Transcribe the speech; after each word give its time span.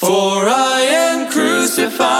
For 0.00 0.48
I 0.48 0.80
am 0.80 1.30
crucified 1.30 2.19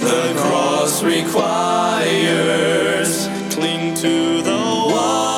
the 0.00 0.34
cross 0.36 1.02
requires. 1.02 1.28
Cling 3.54 3.94
to 3.96 4.42
the 4.42 4.56
one 4.56 5.28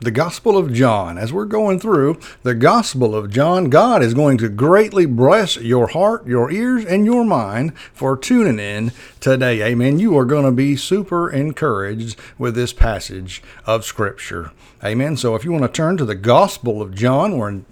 the 0.00 0.12
Gospel 0.12 0.56
of 0.56 0.72
John. 0.72 1.18
As 1.18 1.32
we're 1.32 1.44
going 1.44 1.80
through 1.80 2.18
the 2.42 2.54
Gospel 2.54 3.14
of 3.14 3.30
John, 3.30 3.68
God 3.68 4.02
is 4.02 4.14
going 4.14 4.38
to 4.38 4.48
greatly 4.48 5.06
bless 5.06 5.56
your 5.56 5.88
heart, 5.88 6.26
your 6.26 6.50
ears, 6.50 6.84
and 6.84 7.04
your 7.04 7.24
mind 7.24 7.76
for 7.92 8.16
tuning 8.16 8.58
in 8.58 8.92
today. 9.20 9.62
Amen. 9.62 9.98
You 9.98 10.16
are 10.16 10.24
going 10.24 10.44
to 10.44 10.52
be 10.52 10.76
super 10.76 11.28
encouraged 11.28 12.18
with 12.38 12.54
this 12.54 12.72
passage 12.72 13.42
of 13.66 13.84
Scripture. 13.84 14.52
Amen. 14.84 15.16
So 15.16 15.34
if 15.34 15.44
you 15.44 15.52
want 15.52 15.64
to 15.64 15.68
turn 15.68 15.96
to 15.96 16.04
the 16.04 16.14
Gospel 16.14 16.80
of 16.80 16.94
John, 16.94 17.36
we're 17.36 17.48
in 17.48 17.66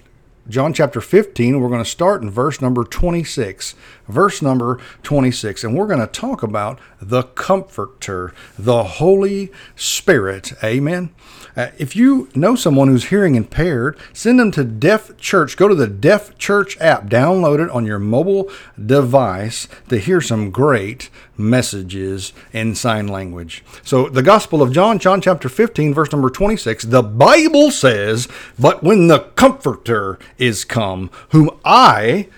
John 0.49 0.73
chapter 0.73 1.01
15, 1.01 1.61
we're 1.61 1.69
going 1.69 1.83
to 1.83 1.91
start 1.91 2.23
in 2.23 2.31
verse 2.31 2.61
number 2.61 2.85
26. 2.85 3.75
Verse 4.07 4.41
number 4.41 4.79
26. 5.03 5.65
And 5.65 5.77
we're 5.77 5.89
going 5.89 5.99
to 5.99 6.07
talk 6.07 6.45
about 6.45 6.79
the 7.01 7.25
Comforter, 7.25 8.33
the 8.57 8.85
Holy 8.85 9.51
Spirit. 9.75 10.53
Amen. 10.63 11.11
Uh, 11.57 11.71
if 11.79 11.97
you 11.97 12.29
know 12.35 12.55
someone 12.55 12.89
who's 12.89 13.07
hearing 13.07 13.35
impaired, 13.35 13.99
send 14.13 14.39
them 14.39 14.51
to 14.51 14.63
Deaf 14.63 15.17
Church. 15.17 15.57
Go 15.57 15.69
to 15.69 15.75
the 15.75 15.87
Deaf 15.87 16.37
Church 16.37 16.79
app, 16.81 17.07
download 17.07 17.65
it 17.65 17.71
on 17.71 17.87
your 17.87 17.99
mobile 17.99 18.51
device 18.85 19.67
to 19.89 19.99
hear 19.99 20.21
some 20.21 20.51
great 20.51 21.09
messages 21.39 22.35
in 22.53 22.75
sign 22.75 23.09
language. 23.09 23.65
So, 23.83 24.09
the 24.11 24.23
Gospel 24.23 24.61
of 24.61 24.73
John, 24.73 24.99
John 24.99 25.23
chapter 25.23 25.49
15, 25.49 25.95
verse 25.95 26.13
number 26.13 26.29
26, 26.29 26.85
the 26.85 27.03
Bible 27.03 27.71
says, 27.71 28.29
But 28.59 28.83
when 28.83 29.09
the 29.09 29.21
Comforter 29.37 30.19
is 30.37 30.65
come, 30.65 31.11
whom 31.31 31.51
I 31.65 32.29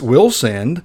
will 0.00 0.30
send 0.30 0.82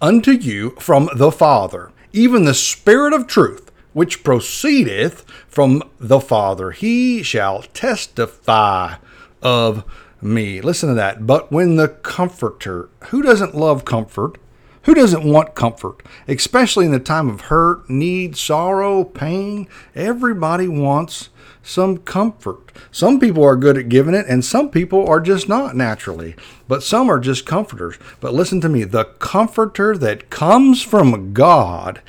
unto 0.00 0.32
you 0.32 0.70
from 0.80 1.08
the 1.14 1.30
Father, 1.30 1.92
even 2.12 2.44
the 2.44 2.54
Spirit 2.54 3.12
of 3.12 3.28
truth 3.28 3.67
which 3.92 4.24
proceedeth 4.24 5.24
from 5.48 5.82
the 5.98 6.20
Father. 6.20 6.70
He 6.70 7.22
shall 7.22 7.62
testify 7.62 8.96
of 9.42 9.84
me. 10.20 10.60
Listen 10.60 10.88
to 10.88 10.94
that. 10.94 11.26
But 11.26 11.50
when 11.52 11.76
the 11.76 11.88
Comforter, 11.88 12.88
who 13.08 13.22
doesn't 13.22 13.54
love 13.54 13.84
comfort? 13.84 14.38
Who 14.82 14.94
doesn't 14.94 15.24
want 15.24 15.54
comfort? 15.54 16.02
Especially 16.26 16.86
in 16.86 16.92
the 16.92 16.98
time 16.98 17.28
of 17.28 17.42
hurt, 17.42 17.90
need, 17.90 18.36
sorrow, 18.36 19.04
pain. 19.04 19.68
Everybody 19.94 20.66
wants 20.66 21.28
some 21.62 21.98
comfort. 21.98 22.72
Some 22.90 23.20
people 23.20 23.44
are 23.44 23.56
good 23.56 23.76
at 23.76 23.88
giving 23.88 24.14
it, 24.14 24.26
and 24.28 24.44
some 24.44 24.70
people 24.70 25.06
are 25.06 25.20
just 25.20 25.48
not 25.48 25.76
naturally. 25.76 26.34
But 26.66 26.82
some 26.82 27.10
are 27.10 27.18
just 27.18 27.46
comforters. 27.46 27.98
But 28.20 28.34
listen 28.34 28.60
to 28.62 28.68
me 28.68 28.84
the 28.84 29.04
comforter 29.04 29.96
that 29.98 30.30
comes 30.30 30.82
from 30.82 31.32
God 31.32 32.00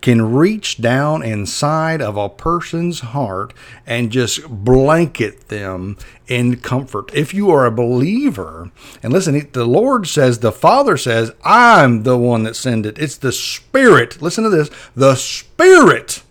can 0.00 0.34
reach 0.34 0.80
down 0.80 1.22
inside 1.22 2.00
of 2.00 2.16
a 2.16 2.28
person's 2.28 3.00
heart 3.00 3.52
and 3.86 4.12
just 4.12 4.48
blanket 4.48 5.48
them 5.48 5.96
in 6.28 6.56
comfort. 6.56 7.10
If 7.12 7.34
you 7.34 7.50
are 7.50 7.66
a 7.66 7.72
believer, 7.72 8.70
and 9.02 9.12
listen, 9.12 9.48
the 9.52 9.64
Lord 9.64 10.06
says, 10.06 10.38
the 10.38 10.52
Father 10.52 10.96
says, 10.96 11.32
I'm 11.44 12.04
the 12.04 12.16
one 12.16 12.44
that 12.44 12.56
sent 12.56 12.86
it. 12.86 12.98
It's 12.98 13.16
the 13.16 13.32
Spirit. 13.32 14.22
Listen 14.22 14.44
to 14.44 14.50
this 14.50 14.70
the 14.94 15.14
Spirit 15.16 16.22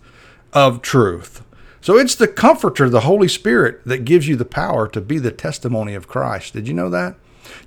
of 0.52 0.80
truth. 0.80 1.42
So 1.86 1.96
it's 1.96 2.16
the 2.16 2.26
Comforter, 2.26 2.90
the 2.90 3.02
Holy 3.02 3.28
Spirit, 3.28 3.80
that 3.84 4.04
gives 4.04 4.26
you 4.26 4.34
the 4.34 4.44
power 4.44 4.88
to 4.88 5.00
be 5.00 5.20
the 5.20 5.30
testimony 5.30 5.94
of 5.94 6.08
Christ. 6.08 6.52
Did 6.52 6.66
you 6.66 6.74
know 6.74 6.90
that? 6.90 7.14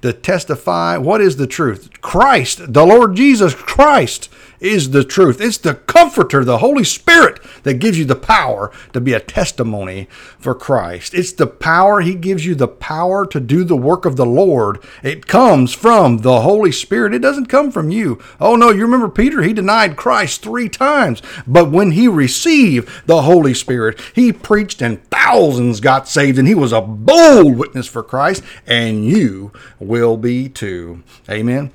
To 0.01 0.11
testify, 0.11 0.97
what 0.97 1.21
is 1.21 1.37
the 1.37 1.47
truth? 1.47 2.01
Christ, 2.01 2.73
the 2.73 2.85
Lord 2.85 3.15
Jesus 3.15 3.55
Christ 3.55 4.27
is 4.59 4.91
the 4.91 5.03
truth. 5.03 5.41
It's 5.41 5.57
the 5.57 5.75
Comforter, 5.75 6.43
the 6.43 6.59
Holy 6.59 6.83
Spirit, 6.83 7.39
that 7.63 7.75
gives 7.75 7.97
you 7.97 8.05
the 8.05 8.15
power 8.15 8.71
to 8.93 9.01
be 9.01 9.13
a 9.13 9.19
testimony 9.19 10.07
for 10.37 10.53
Christ. 10.55 11.13
It's 11.13 11.31
the 11.31 11.47
power, 11.47 12.01
He 12.01 12.15
gives 12.15 12.45
you 12.45 12.55
the 12.55 12.67
power 12.67 13.25
to 13.27 13.39
do 13.39 13.63
the 13.63 13.75
work 13.75 14.05
of 14.05 14.15
the 14.15 14.25
Lord. 14.25 14.83
It 15.03 15.27
comes 15.27 15.73
from 15.73 16.19
the 16.19 16.41
Holy 16.41 16.71
Spirit. 16.71 17.13
It 17.13 17.19
doesn't 17.19 17.47
come 17.47 17.71
from 17.71 17.89
you. 17.89 18.19
Oh, 18.39 18.55
no, 18.55 18.71
you 18.71 18.81
remember 18.81 19.09
Peter? 19.09 19.41
He 19.41 19.53
denied 19.53 19.97
Christ 19.97 20.41
three 20.41 20.69
times. 20.69 21.21
But 21.47 21.71
when 21.71 21.91
he 21.91 22.07
received 22.07 23.07
the 23.07 23.23
Holy 23.23 23.53
Spirit, 23.53 23.99
he 24.13 24.31
preached 24.31 24.81
and 24.81 25.03
thousands 25.09 25.79
got 25.79 26.07
saved, 26.07 26.37
and 26.37 26.47
he 26.47 26.55
was 26.55 26.71
a 26.71 26.81
bold 26.81 27.57
witness 27.57 27.87
for 27.87 28.03
Christ, 28.03 28.43
and 28.65 29.05
you 29.05 29.51
will 29.79 30.17
be 30.17 30.49
too. 30.49 31.03
Amen. 31.29 31.71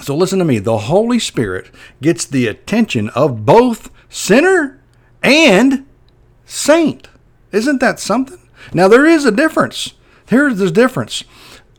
So 0.00 0.16
listen 0.16 0.38
to 0.38 0.44
me. 0.44 0.58
The 0.58 0.78
Holy 0.78 1.18
Spirit 1.18 1.70
gets 2.00 2.24
the 2.24 2.46
attention 2.46 3.08
of 3.10 3.44
both 3.44 3.90
sinner 4.08 4.80
and 5.22 5.86
saint. 6.46 7.08
Isn't 7.52 7.80
that 7.80 8.00
something? 8.00 8.38
Now 8.72 8.88
there 8.88 9.06
is 9.06 9.24
a 9.24 9.32
difference. 9.32 9.94
Here's 10.26 10.58
the 10.58 10.70
difference. 10.70 11.24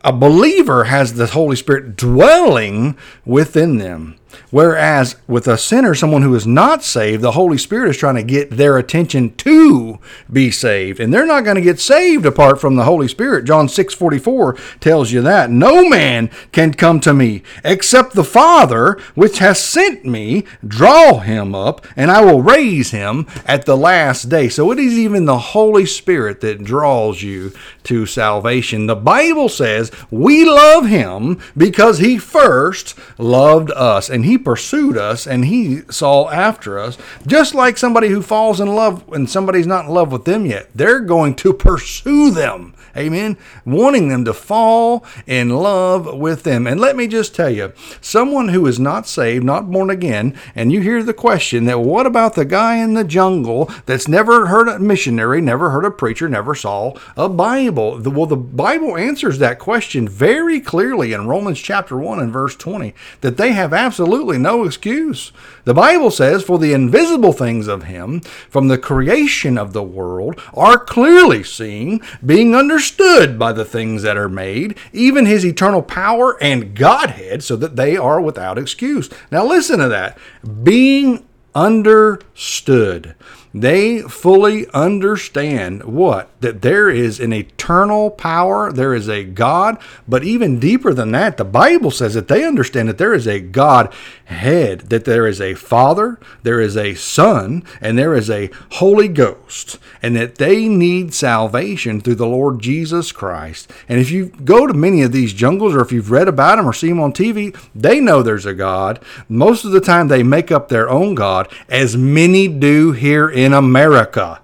A 0.02 0.12
believer 0.12 0.84
has 0.84 1.14
the 1.14 1.26
Holy 1.26 1.56
Spirit 1.56 1.96
dwelling 1.96 2.96
within 3.24 3.78
them. 3.78 4.16
Whereas 4.50 5.16
with 5.28 5.46
a 5.46 5.58
sinner, 5.58 5.94
someone 5.94 6.22
who 6.22 6.34
is 6.34 6.46
not 6.46 6.82
saved, 6.82 7.22
the 7.22 7.32
Holy 7.32 7.58
Spirit 7.58 7.90
is 7.90 7.96
trying 7.96 8.16
to 8.16 8.22
get 8.22 8.50
their 8.50 8.78
attention 8.78 9.34
to 9.36 9.98
be 10.32 10.50
saved. 10.50 11.00
And 11.00 11.12
they're 11.12 11.26
not 11.26 11.44
going 11.44 11.56
to 11.56 11.62
get 11.62 11.80
saved 11.80 12.26
apart 12.26 12.60
from 12.60 12.76
the 12.76 12.84
Holy 12.84 13.08
Spirit. 13.08 13.44
John 13.44 13.68
6 13.68 13.94
44 13.94 14.56
tells 14.80 15.12
you 15.12 15.22
that. 15.22 15.50
No 15.50 15.88
man 15.88 16.30
can 16.52 16.74
come 16.74 17.00
to 17.00 17.14
me 17.14 17.42
except 17.64 18.14
the 18.14 18.24
Father 18.24 18.98
which 19.14 19.38
has 19.38 19.62
sent 19.62 20.04
me, 20.04 20.44
draw 20.66 21.18
him 21.18 21.54
up, 21.54 21.86
and 21.96 22.10
I 22.10 22.22
will 22.22 22.42
raise 22.42 22.90
him 22.90 23.26
at 23.46 23.66
the 23.66 23.76
last 23.76 24.28
day. 24.28 24.48
So 24.48 24.70
it 24.70 24.78
is 24.78 24.98
even 24.98 25.24
the 25.24 25.38
Holy 25.38 25.86
Spirit 25.86 26.40
that 26.40 26.64
draws 26.64 27.22
you 27.22 27.52
to 27.84 28.06
salvation. 28.06 28.86
The 28.86 28.96
Bible 28.96 29.48
says 29.48 29.90
we 30.10 30.44
love 30.44 30.86
him 30.86 31.40
because 31.56 31.98
he 31.98 32.18
first 32.18 32.98
loved 33.18 33.70
us. 33.72 34.10
And 34.10 34.19
and 34.20 34.26
he 34.26 34.36
pursued 34.36 34.98
us 34.98 35.26
and 35.26 35.46
he 35.46 35.80
saw 35.88 36.28
after 36.28 36.78
us. 36.78 36.98
Just 37.26 37.54
like 37.54 37.78
somebody 37.78 38.08
who 38.08 38.20
falls 38.20 38.60
in 38.60 38.68
love 38.68 39.10
and 39.14 39.30
somebody's 39.30 39.66
not 39.66 39.86
in 39.86 39.92
love 39.92 40.12
with 40.12 40.26
them 40.26 40.44
yet, 40.44 40.68
they're 40.74 41.00
going 41.00 41.34
to 41.36 41.54
pursue 41.54 42.30
them. 42.30 42.74
Amen. 42.94 43.38
Wanting 43.64 44.08
them 44.08 44.26
to 44.26 44.34
fall 44.34 45.06
in 45.26 45.48
love 45.48 46.18
with 46.18 46.42
them. 46.42 46.66
And 46.66 46.78
let 46.78 46.96
me 46.96 47.06
just 47.06 47.34
tell 47.34 47.48
you, 47.48 47.72
someone 48.02 48.48
who 48.48 48.66
is 48.66 48.78
not 48.78 49.06
saved, 49.06 49.44
not 49.44 49.70
born 49.70 49.88
again, 49.88 50.36
and 50.54 50.70
you 50.70 50.82
hear 50.82 51.02
the 51.02 51.14
question 51.14 51.64
that 51.64 51.80
what 51.80 52.04
about 52.04 52.34
the 52.34 52.44
guy 52.44 52.76
in 52.76 52.92
the 52.94 53.04
jungle 53.04 53.70
that's 53.86 54.08
never 54.08 54.46
heard 54.46 54.68
a 54.68 54.78
missionary, 54.78 55.40
never 55.40 55.70
heard 55.70 55.84
a 55.86 55.90
preacher, 55.90 56.28
never 56.28 56.54
saw 56.54 56.92
a 57.16 57.28
Bible? 57.28 58.00
Well, 58.02 58.26
the 58.26 58.36
Bible 58.36 58.98
answers 58.98 59.38
that 59.38 59.58
question 59.58 60.08
very 60.08 60.60
clearly 60.60 61.14
in 61.14 61.28
Romans 61.28 61.60
chapter 61.60 61.96
1 61.96 62.18
and 62.18 62.32
verse 62.32 62.56
20 62.56 62.92
that 63.20 63.36
they 63.36 63.52
have 63.52 63.72
absolutely 63.72 64.09
no 64.38 64.64
excuse. 64.64 65.32
The 65.64 65.74
Bible 65.74 66.10
says, 66.10 66.42
For 66.42 66.58
the 66.58 66.72
invisible 66.72 67.32
things 67.32 67.68
of 67.68 67.84
him 67.84 68.20
from 68.48 68.68
the 68.68 68.78
creation 68.78 69.56
of 69.58 69.72
the 69.72 69.82
world 69.82 70.40
are 70.54 70.78
clearly 70.78 71.42
seen, 71.42 72.00
being 72.24 72.54
understood 72.54 73.38
by 73.38 73.52
the 73.52 73.64
things 73.64 74.02
that 74.02 74.16
are 74.16 74.28
made, 74.28 74.76
even 74.92 75.26
his 75.26 75.44
eternal 75.44 75.82
power 75.82 76.36
and 76.42 76.74
Godhead, 76.74 77.42
so 77.42 77.56
that 77.56 77.76
they 77.76 77.96
are 77.96 78.20
without 78.20 78.58
excuse. 78.58 79.08
Now 79.30 79.44
listen 79.44 79.78
to 79.78 79.88
that. 79.88 80.18
Being 80.62 81.26
understood. 81.54 83.14
They 83.52 84.02
fully 84.02 84.68
understand 84.68 85.82
what? 85.82 86.30
That 86.40 86.62
there 86.62 86.88
is 86.88 87.18
an 87.18 87.32
eternal 87.32 88.10
power, 88.10 88.72
there 88.72 88.94
is 88.94 89.08
a 89.08 89.24
God, 89.24 89.76
but 90.06 90.22
even 90.22 90.60
deeper 90.60 90.94
than 90.94 91.10
that, 91.12 91.36
the 91.36 91.44
Bible 91.44 91.90
says 91.90 92.14
that 92.14 92.28
they 92.28 92.44
understand 92.44 92.88
that 92.88 92.98
there 92.98 93.12
is 93.12 93.26
a 93.26 93.40
God 93.40 93.92
head, 94.26 94.82
that 94.90 95.04
there 95.04 95.26
is 95.26 95.40
a 95.40 95.54
Father, 95.54 96.20
there 96.44 96.60
is 96.60 96.76
a 96.76 96.94
Son, 96.94 97.64
and 97.80 97.98
there 97.98 98.14
is 98.14 98.30
a 98.30 98.50
Holy 98.72 99.08
Ghost, 99.08 99.78
and 100.00 100.14
that 100.14 100.36
they 100.36 100.68
need 100.68 101.12
salvation 101.12 102.00
through 102.00 102.14
the 102.14 102.26
Lord 102.26 102.60
Jesus 102.60 103.10
Christ. 103.10 103.68
And 103.88 103.98
if 103.98 104.12
you 104.12 104.26
go 104.44 104.68
to 104.68 104.74
many 104.74 105.02
of 105.02 105.10
these 105.10 105.32
jungles, 105.32 105.74
or 105.74 105.80
if 105.80 105.90
you've 105.90 106.12
read 106.12 106.28
about 106.28 106.56
them 106.56 106.68
or 106.68 106.72
see 106.72 106.88
them 106.88 107.00
on 107.00 107.12
TV, 107.12 107.56
they 107.74 107.98
know 107.98 108.22
there's 108.22 108.46
a 108.46 108.54
God. 108.54 109.02
Most 109.28 109.64
of 109.64 109.72
the 109.72 109.80
time, 109.80 110.06
they 110.06 110.22
make 110.22 110.52
up 110.52 110.68
their 110.68 110.88
own 110.88 111.16
God, 111.16 111.52
as 111.68 111.96
many 111.96 112.46
do 112.46 112.92
here 112.92 113.28
in 113.28 113.39
America. 113.46 114.40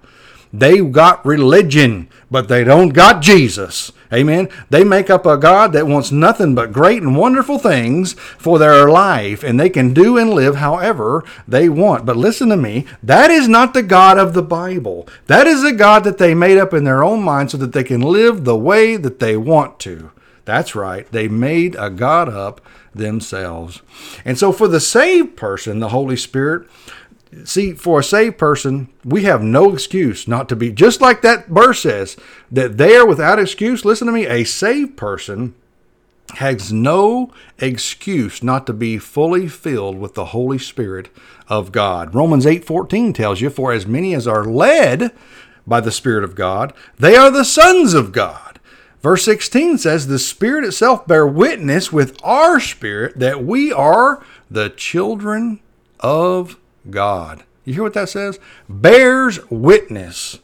They 0.53 0.79
got 0.79 1.25
religion, 1.25 2.09
but 2.31 2.47
they 2.47 2.63
don't 2.63 2.89
got 2.89 3.21
Jesus. 3.21 3.91
Amen. 4.13 4.47
They 4.69 4.85
make 4.85 5.09
up 5.09 5.25
a 5.25 5.37
God 5.37 5.73
that 5.73 5.87
wants 5.87 6.11
nothing 6.11 6.55
but 6.55 6.71
great 6.71 7.01
and 7.01 7.17
wonderful 7.17 7.59
things 7.59 8.13
for 8.13 8.57
their 8.57 8.89
life, 8.89 9.43
and 9.43 9.59
they 9.59 9.69
can 9.69 9.93
do 9.93 10.17
and 10.17 10.29
live 10.29 10.55
however 10.55 11.23
they 11.47 11.67
want. 11.67 12.05
But 12.05 12.15
listen 12.15 12.47
to 12.49 12.57
me, 12.57 12.85
that 13.03 13.29
is 13.29 13.49
not 13.49 13.73
the 13.73 13.83
God 13.83 14.17
of 14.17 14.33
the 14.33 14.41
Bible. 14.41 15.07
That 15.27 15.45
is 15.45 15.63
a 15.63 15.73
God 15.73 16.05
that 16.05 16.17
they 16.17 16.33
made 16.33 16.57
up 16.57 16.73
in 16.73 16.85
their 16.85 17.03
own 17.03 17.21
mind 17.21 17.51
so 17.51 17.57
that 17.57 17.73
they 17.73 17.83
can 17.83 18.01
live 18.01 18.45
the 18.45 18.57
way 18.57 18.95
that 18.95 19.19
they 19.19 19.35
want 19.35 19.79
to. 19.81 20.11
That's 20.45 20.75
right. 20.75 21.11
They 21.11 21.27
made 21.27 21.75
a 21.77 21.89
God 21.89 22.29
up 22.29 22.61
themselves. 22.95 23.81
And 24.23 24.37
so 24.37 24.53
for 24.53 24.69
the 24.69 24.79
saved 24.79 25.35
person, 25.35 25.79
the 25.79 25.89
Holy 25.89 26.15
Spirit, 26.15 26.69
see, 27.43 27.73
for 27.73 27.99
a 27.99 28.03
saved 28.03 28.37
person, 28.37 28.89
we 29.03 29.23
have 29.23 29.41
no 29.41 29.73
excuse 29.73 30.27
not 30.27 30.47
to 30.49 30.55
be, 30.55 30.71
just 30.71 31.01
like 31.01 31.21
that 31.21 31.47
verse 31.47 31.81
says, 31.81 32.17
that 32.51 32.77
they 32.77 32.95
are 32.95 33.05
without 33.05 33.39
excuse. 33.39 33.85
Listen 33.85 34.07
to 34.07 34.13
me, 34.13 34.25
a 34.25 34.43
saved 34.43 34.97
person 34.97 35.53
has 36.35 36.73
no 36.73 37.31
excuse 37.57 38.43
not 38.43 38.67
to 38.67 38.73
be 38.73 38.97
fully 38.97 39.47
filled 39.47 39.97
with 39.97 40.13
the 40.13 40.25
Holy 40.25 40.57
Spirit 40.57 41.09
of 41.47 41.71
God. 41.71 42.13
Romans 42.13 42.45
8:14 42.45 43.13
tells 43.13 43.39
you, 43.39 43.49
"For 43.49 43.71
as 43.71 43.87
many 43.87 44.13
as 44.13 44.27
are 44.27 44.43
led 44.43 45.11
by 45.65 45.79
the 45.79 45.91
Spirit 45.91 46.23
of 46.23 46.35
God, 46.35 46.73
they 46.99 47.15
are 47.15 47.31
the 47.31 47.45
sons 47.45 47.93
of 47.93 48.11
God." 48.11 48.59
Verse 49.01 49.23
16 49.23 49.77
says, 49.77 50.07
"The 50.07 50.19
Spirit 50.19 50.65
itself 50.65 51.07
bear 51.07 51.25
witness 51.25 51.93
with 51.93 52.17
our 52.23 52.59
spirit 52.59 53.19
that 53.19 53.43
we 53.43 53.71
are 53.71 54.19
the 54.51 54.69
children 54.69 55.59
of 55.99 56.57
God. 56.89 57.43
You 57.65 57.73
hear 57.73 57.83
what 57.83 57.93
that 57.93 58.09
says? 58.09 58.39
Bears 58.69 59.39
witness 59.49 60.39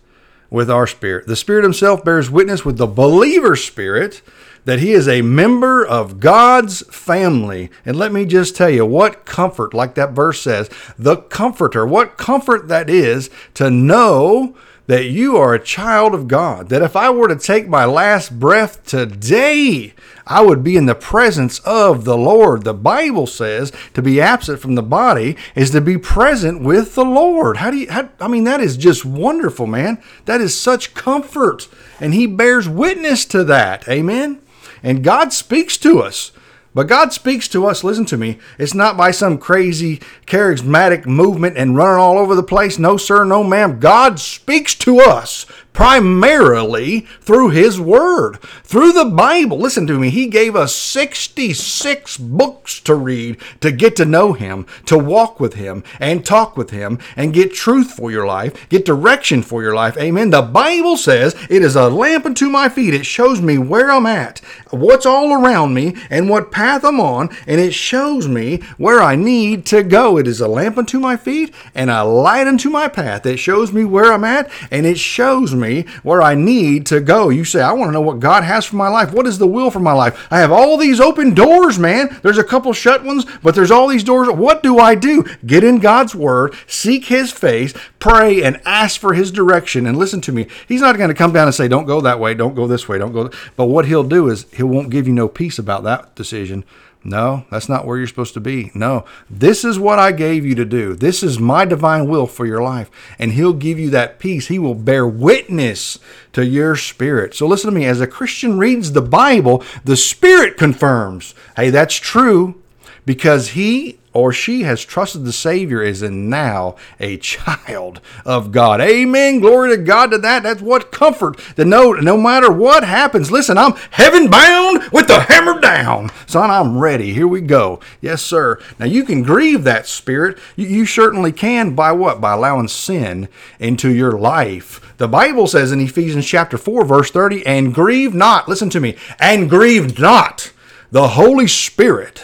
with 0.49 0.69
our 0.69 0.85
spirit. 0.85 1.25
The 1.25 1.35
Spirit 1.35 1.63
Himself 1.63 2.03
bears 2.03 2.29
witness 2.29 2.63
with 2.63 2.77
the 2.77 2.87
believer's 2.87 3.63
spirit 3.63 4.21
that 4.65 4.79
he 4.79 4.91
is 4.91 5.07
a 5.07 5.21
member 5.21 5.85
of 5.85 6.19
God's 6.19 6.81
family. 6.95 7.69
And 7.85 7.97
let 7.97 8.11
me 8.11 8.25
just 8.25 8.55
tell 8.55 8.69
you 8.69 8.85
what 8.85 9.25
comfort, 9.25 9.73
like 9.73 9.95
that 9.95 10.11
verse 10.11 10.41
says, 10.41 10.69
the 10.97 11.17
comforter, 11.17 11.85
what 11.85 12.17
comfort 12.17 12.67
that 12.69 12.89
is 12.89 13.29
to 13.55 13.69
know 13.69 14.55
that 14.87 15.05
you 15.05 15.37
are 15.37 15.53
a 15.53 15.63
child 15.63 16.13
of 16.13 16.27
God. 16.27 16.69
That 16.69 16.81
if 16.81 16.95
I 16.95 17.09
were 17.09 17.27
to 17.27 17.35
take 17.35 17.67
my 17.67 17.85
last 17.85 18.39
breath 18.39 18.85
today, 18.85 19.93
I 20.27 20.41
would 20.41 20.63
be 20.63 20.77
in 20.77 20.85
the 20.85 20.95
presence 20.95 21.59
of 21.59 22.05
the 22.05 22.17
Lord. 22.17 22.63
The 22.63 22.73
Bible 22.73 23.27
says 23.27 23.71
to 23.93 24.01
be 24.01 24.21
absent 24.21 24.59
from 24.59 24.75
the 24.75 24.83
body 24.83 25.37
is 25.55 25.71
to 25.71 25.81
be 25.81 25.97
present 25.97 26.61
with 26.61 26.95
the 26.95 27.05
Lord. 27.05 27.57
How 27.57 27.71
do 27.71 27.77
you, 27.77 27.91
how, 27.91 28.09
I 28.19 28.27
mean, 28.27 28.43
that 28.43 28.59
is 28.59 28.77
just 28.77 29.05
wonderful, 29.05 29.67
man. 29.67 30.01
That 30.25 30.41
is 30.41 30.59
such 30.59 30.93
comfort. 30.93 31.67
And 31.99 32.13
He 32.13 32.27
bears 32.27 32.67
witness 32.67 33.25
to 33.25 33.43
that. 33.45 33.87
Amen. 33.87 34.41
And 34.81 35.03
God 35.03 35.31
speaks 35.31 35.77
to 35.77 36.01
us. 36.01 36.31
But 36.73 36.87
God 36.87 37.13
speaks 37.13 37.47
to 37.49 37.65
us, 37.67 37.83
listen 37.83 38.05
to 38.05 38.17
me, 38.17 38.39
it's 38.57 38.73
not 38.73 38.97
by 38.97 39.11
some 39.11 39.37
crazy 39.37 39.97
charismatic 40.25 41.05
movement 41.05 41.57
and 41.57 41.75
running 41.75 42.01
all 42.01 42.17
over 42.17 42.33
the 42.33 42.41
place. 42.43 42.79
No, 42.79 42.97
sir, 42.97 43.23
no, 43.23 43.43
ma'am. 43.43 43.79
God 43.79 44.19
speaks 44.19 44.73
to 44.75 44.99
us 44.99 45.45
primarily 45.73 47.01
through 47.19 47.49
His 47.49 47.79
Word, 47.79 48.39
through 48.63 48.93
the 48.93 49.05
Bible. 49.05 49.57
Listen 49.57 49.85
to 49.87 49.99
me, 49.99 50.09
He 50.09 50.27
gave 50.27 50.55
us 50.55 50.73
66 50.75 52.17
books 52.17 52.79
to 52.81 52.95
read 52.95 53.37
to 53.59 53.71
get 53.71 53.95
to 53.97 54.05
know 54.05 54.33
Him, 54.33 54.65
to 54.85 54.97
walk 54.97 55.39
with 55.39 55.55
Him, 55.55 55.83
and 55.99 56.25
talk 56.25 56.55
with 56.55 56.69
Him, 56.69 56.99
and 57.15 57.33
get 57.33 57.53
truth 57.53 57.91
for 57.91 58.11
your 58.11 58.25
life, 58.25 58.69
get 58.69 58.85
direction 58.85 59.41
for 59.41 59.61
your 59.63 59.75
life. 59.75 59.97
Amen. 59.97 60.29
The 60.29 60.41
Bible 60.41 60.95
says 60.95 61.35
it 61.49 61.63
is 61.63 61.75
a 61.75 61.89
lamp 61.89 62.25
unto 62.25 62.49
my 62.49 62.69
feet. 62.69 62.93
It 62.93 63.05
shows 63.05 63.41
me 63.41 63.57
where 63.57 63.91
I'm 63.91 64.05
at, 64.05 64.39
what's 64.69 65.05
all 65.05 65.33
around 65.33 65.73
me, 65.73 65.95
and 66.09 66.29
what 66.29 66.51
path 66.51 66.83
I'm 66.85 66.99
on, 66.99 67.29
and 67.47 67.59
it 67.59 67.73
shows 67.73 68.27
me 68.27 68.57
where 68.77 69.01
I 69.01 69.15
need 69.15 69.65
to 69.67 69.83
go. 69.83 70.17
It 70.17 70.27
is 70.27 70.39
a 70.39 70.47
lamp 70.47 70.77
unto 70.77 70.99
my 70.99 71.17
feet 71.17 71.53
and 71.73 71.89
a 71.89 72.03
light 72.03 72.47
unto 72.47 72.69
my 72.69 72.87
path. 72.87 73.25
It 73.25 73.37
shows 73.37 73.73
me 73.73 73.83
where 73.85 74.13
I'm 74.13 74.23
at, 74.23 74.51
and 74.69 74.85
it 74.85 74.99
shows 74.99 75.55
me 75.55 75.62
where 76.03 76.21
I 76.21 76.35
need 76.35 76.85
to 76.87 76.99
go. 76.99 77.29
You 77.29 77.45
say, 77.45 77.61
I 77.61 77.73
want 77.73 77.89
to 77.89 77.93
know 77.93 78.01
what 78.01 78.19
God 78.19 78.43
has 78.43 78.65
for 78.65 78.75
my 78.75 78.87
life. 78.87 79.11
What 79.11 79.27
is 79.27 79.37
the 79.37 79.47
will 79.47 79.71
for 79.71 79.79
my 79.79 79.93
life? 79.93 80.27
I 80.31 80.39
have 80.39 80.51
all 80.51 80.77
these 80.77 80.99
open 80.99 81.33
doors, 81.33 81.79
man. 81.79 82.19
There's 82.21 82.37
a 82.37 82.43
couple 82.43 82.73
shut 82.73 83.03
ones, 83.03 83.25
but 83.41 83.55
there's 83.55 83.71
all 83.71 83.87
these 83.87 84.03
doors. 84.03 84.29
What 84.29 84.63
do 84.63 84.79
I 84.79 84.95
do? 84.95 85.25
Get 85.45 85.63
in 85.63 85.79
God's 85.79 86.15
word, 86.15 86.55
seek 86.67 87.05
his 87.05 87.31
face, 87.31 87.73
pray, 87.99 88.43
and 88.43 88.61
ask 88.65 88.99
for 88.99 89.13
his 89.13 89.31
direction. 89.31 89.85
And 89.85 89.97
listen 89.97 90.21
to 90.21 90.31
me. 90.31 90.47
He's 90.67 90.81
not 90.81 90.97
going 90.97 91.09
to 91.09 91.15
come 91.15 91.33
down 91.33 91.47
and 91.47 91.55
say, 91.55 91.67
don't 91.67 91.85
go 91.85 92.01
that 92.01 92.19
way, 92.19 92.33
don't 92.33 92.55
go 92.55 92.67
this 92.67 92.87
way, 92.87 92.97
don't 92.97 93.13
go. 93.13 93.29
But 93.55 93.65
what 93.65 93.85
he'll 93.85 94.03
do 94.03 94.29
is 94.29 94.45
he 94.53 94.63
won't 94.63 94.89
give 94.89 95.07
you 95.07 95.13
no 95.13 95.27
peace 95.27 95.59
about 95.59 95.83
that 95.83 96.15
decision. 96.15 96.65
No, 97.05 97.45
that's 97.49 97.67
not 97.67 97.85
where 97.85 97.97
you're 97.97 98.07
supposed 98.07 98.33
to 98.35 98.39
be. 98.39 98.71
No, 98.73 99.03
this 99.29 99.65
is 99.65 99.77
what 99.77 99.99
I 99.99 100.13
gave 100.13 100.45
you 100.45 100.55
to 100.55 100.63
do. 100.63 100.95
This 100.95 101.21
is 101.21 101.37
my 101.37 101.65
divine 101.65 102.07
will 102.07 102.27
for 102.27 102.45
your 102.45 102.61
life. 102.61 102.89
And 103.19 103.33
He'll 103.33 103.53
give 103.53 103.77
you 103.77 103.89
that 103.89 104.19
peace. 104.19 104.47
He 104.47 104.57
will 104.57 104.75
bear 104.75 105.05
witness 105.05 105.99
to 106.31 106.45
your 106.45 106.77
spirit. 106.77 107.35
So 107.35 107.45
listen 107.45 107.69
to 107.69 107.75
me. 107.75 107.85
As 107.85 107.99
a 107.99 108.07
Christian 108.07 108.57
reads 108.57 108.93
the 108.93 109.01
Bible, 109.01 109.63
the 109.83 109.97
Spirit 109.97 110.57
confirms 110.57 111.35
hey, 111.57 111.69
that's 111.69 111.95
true 111.95 112.61
because 113.05 113.49
He 113.49 113.99
or 114.13 114.31
she 114.31 114.61
has 114.63 114.85
trusted 114.85 115.25
the 115.25 115.33
Savior 115.33 115.81
is 115.81 116.01
in 116.01 116.29
now 116.29 116.75
a 116.99 117.17
child 117.17 117.99
of 118.25 118.51
God. 118.51 118.79
Amen. 118.79 119.39
Glory 119.39 119.75
to 119.75 119.77
God 119.77 120.11
to 120.11 120.17
that. 120.19 120.43
That's 120.43 120.61
what 120.61 120.91
comfort 120.91 121.39
to 121.55 121.65
know 121.65 121.91
no 121.93 122.15
matter 122.17 122.51
what 122.51 122.83
happens. 122.83 123.31
Listen, 123.31 123.57
I'm 123.57 123.73
heaven 123.91 124.29
bound 124.29 124.83
with 124.91 125.07
the 125.07 125.21
hammer 125.21 125.59
down. 125.59 126.11
Son, 126.27 126.51
I'm 126.51 126.77
ready. 126.77 127.13
Here 127.13 127.27
we 127.27 127.41
go. 127.41 127.79
Yes, 128.01 128.21
sir. 128.21 128.59
Now 128.79 128.85
you 128.85 129.03
can 129.03 129.23
grieve 129.23 129.63
that 129.63 129.87
spirit. 129.87 130.37
You, 130.55 130.67
you 130.67 130.85
certainly 130.85 131.31
can 131.31 131.73
by 131.73 131.91
what? 131.91 132.21
By 132.21 132.33
allowing 132.33 132.67
sin 132.67 133.27
into 133.59 133.93
your 133.93 134.13
life. 134.13 134.93
The 134.97 135.07
Bible 135.07 135.47
says 135.47 135.71
in 135.71 135.81
Ephesians 135.81 136.25
chapter 136.25 136.57
4, 136.57 136.85
verse 136.85 137.09
30, 137.09 137.45
and 137.45 137.73
grieve 137.73 138.13
not, 138.13 138.47
listen 138.47 138.69
to 138.69 138.79
me, 138.79 138.95
and 139.19 139.49
grieve 139.49 139.99
not 139.99 140.51
the 140.91 141.09
Holy 141.09 141.47
Spirit 141.47 142.23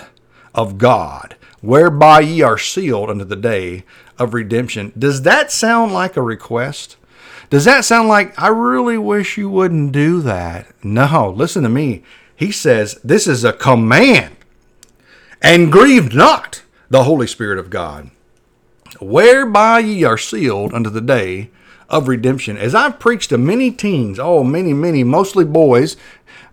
of 0.54 0.78
God 0.78 1.36
whereby 1.62 2.22
ye 2.22 2.42
are 2.42 2.58
sealed 2.58 3.10
unto 3.10 3.26
the 3.26 3.36
day 3.36 3.84
of 4.18 4.34
redemption. 4.34 4.92
Does 4.98 5.24
that 5.24 5.52
sound 5.52 5.94
like 5.94 6.16
a 6.16 6.22
request? 6.22 6.98
Does 7.50 7.66
that 7.66 7.86
sound 7.86 8.08
like, 8.08 8.40
I 8.40 8.48
really 8.50 8.98
wish 8.98 9.38
you 9.38 9.50
wouldn't 9.50 9.92
do 9.92 10.22
that? 10.22 10.68
No, 10.84 11.34
listen 11.36 11.64
to 11.64 11.70
me. 11.70 12.04
He 12.36 12.52
says, 12.52 13.00
this 13.04 13.28
is 13.28 13.44
a 13.44 13.54
command. 13.54 14.36
And 15.42 15.72
grieve 15.72 16.14
not 16.14 16.64
the 16.90 17.04
Holy 17.04 17.28
Spirit 17.28 17.60
of 17.60 17.70
God, 17.70 18.12
whereby 19.00 19.80
ye 19.80 20.04
are 20.04 20.18
sealed 20.18 20.74
unto 20.74 20.90
the 20.90 21.02
day 21.02 21.50
of 21.88 22.08
redemption. 22.08 22.58
As 22.58 22.76
I've 22.76 23.00
preached 23.00 23.30
to 23.30 23.38
many 23.38 23.72
teens, 23.72 24.20
oh, 24.20 24.44
many, 24.44 24.74
many, 24.74 25.04
mostly 25.04 25.46
boys, 25.46 25.98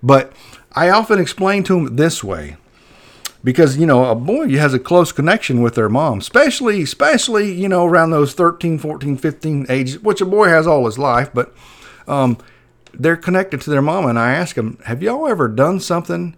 but 0.03 0.33
I 0.73 0.89
often 0.89 1.19
explain 1.19 1.63
to 1.65 1.75
them 1.75 1.97
this 1.97 2.23
way 2.25 2.57
because 3.45 3.77
you 3.77 3.87
know 3.87 4.05
a 4.07 4.15
boy 4.15 4.49
has 4.57 4.75
a 4.75 4.79
close 4.79 5.13
connection 5.13 5.63
with 5.63 5.75
their 5.75 5.89
mom 5.89 6.19
especially 6.19 6.83
especially 6.83 7.53
you 7.53 7.69
know 7.69 7.85
around 7.85 8.11
those 8.11 8.35
13 8.35 8.79
14 8.79 9.17
15 9.17 9.67
ages 9.69 9.99
which 10.01 10.21
a 10.21 10.27
boy 10.27 10.49
has 10.49 10.67
all 10.67 10.87
his 10.87 10.99
life 10.99 11.31
but 11.33 11.55
um, 12.09 12.39
they're 12.95 13.17
connected 13.17 13.61
to 13.61 13.71
their 13.71 13.83
mama 13.83 14.09
and 14.09 14.19
i 14.19 14.33
ask 14.33 14.57
them 14.57 14.79
have 14.85 15.03
y'all 15.03 15.29
ever 15.29 15.49
done 15.49 15.79
something 15.79 16.37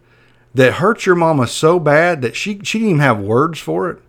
that 0.55 0.75
hurt 0.75 1.07
your 1.07 1.15
mama 1.15 1.47
so 1.47 1.79
bad 1.79 2.23
that 2.23 2.35
she 2.35 2.59
she 2.63 2.79
didn't 2.79 2.91
even 2.91 3.01
have 3.01 3.21
words 3.21 3.59
for 3.59 3.91
it? 3.91 4.01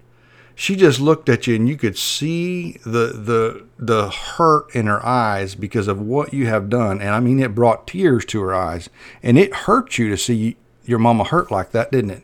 She 0.55 0.75
just 0.75 0.99
looked 0.99 1.29
at 1.29 1.47
you 1.47 1.55
and 1.55 1.69
you 1.69 1.77
could 1.77 1.97
see 1.97 2.79
the 2.83 3.13
the 3.13 3.65
the 3.77 4.09
hurt 4.09 4.73
in 4.75 4.87
her 4.87 5.05
eyes 5.05 5.55
because 5.55 5.87
of 5.87 6.01
what 6.01 6.33
you 6.33 6.47
have 6.47 6.69
done 6.69 6.99
and 6.99 7.11
i 7.11 7.19
mean 7.21 7.39
it 7.39 7.55
brought 7.55 7.87
tears 7.87 8.25
to 8.25 8.41
her 8.41 8.53
eyes 8.53 8.89
and 9.23 9.39
it 9.39 9.53
hurt 9.53 9.97
you 9.97 10.09
to 10.09 10.17
see 10.17 10.57
your 10.83 10.99
mama 10.99 11.23
hurt 11.23 11.49
like 11.49 11.71
that 11.71 11.93
didn't 11.93 12.11
it 12.11 12.23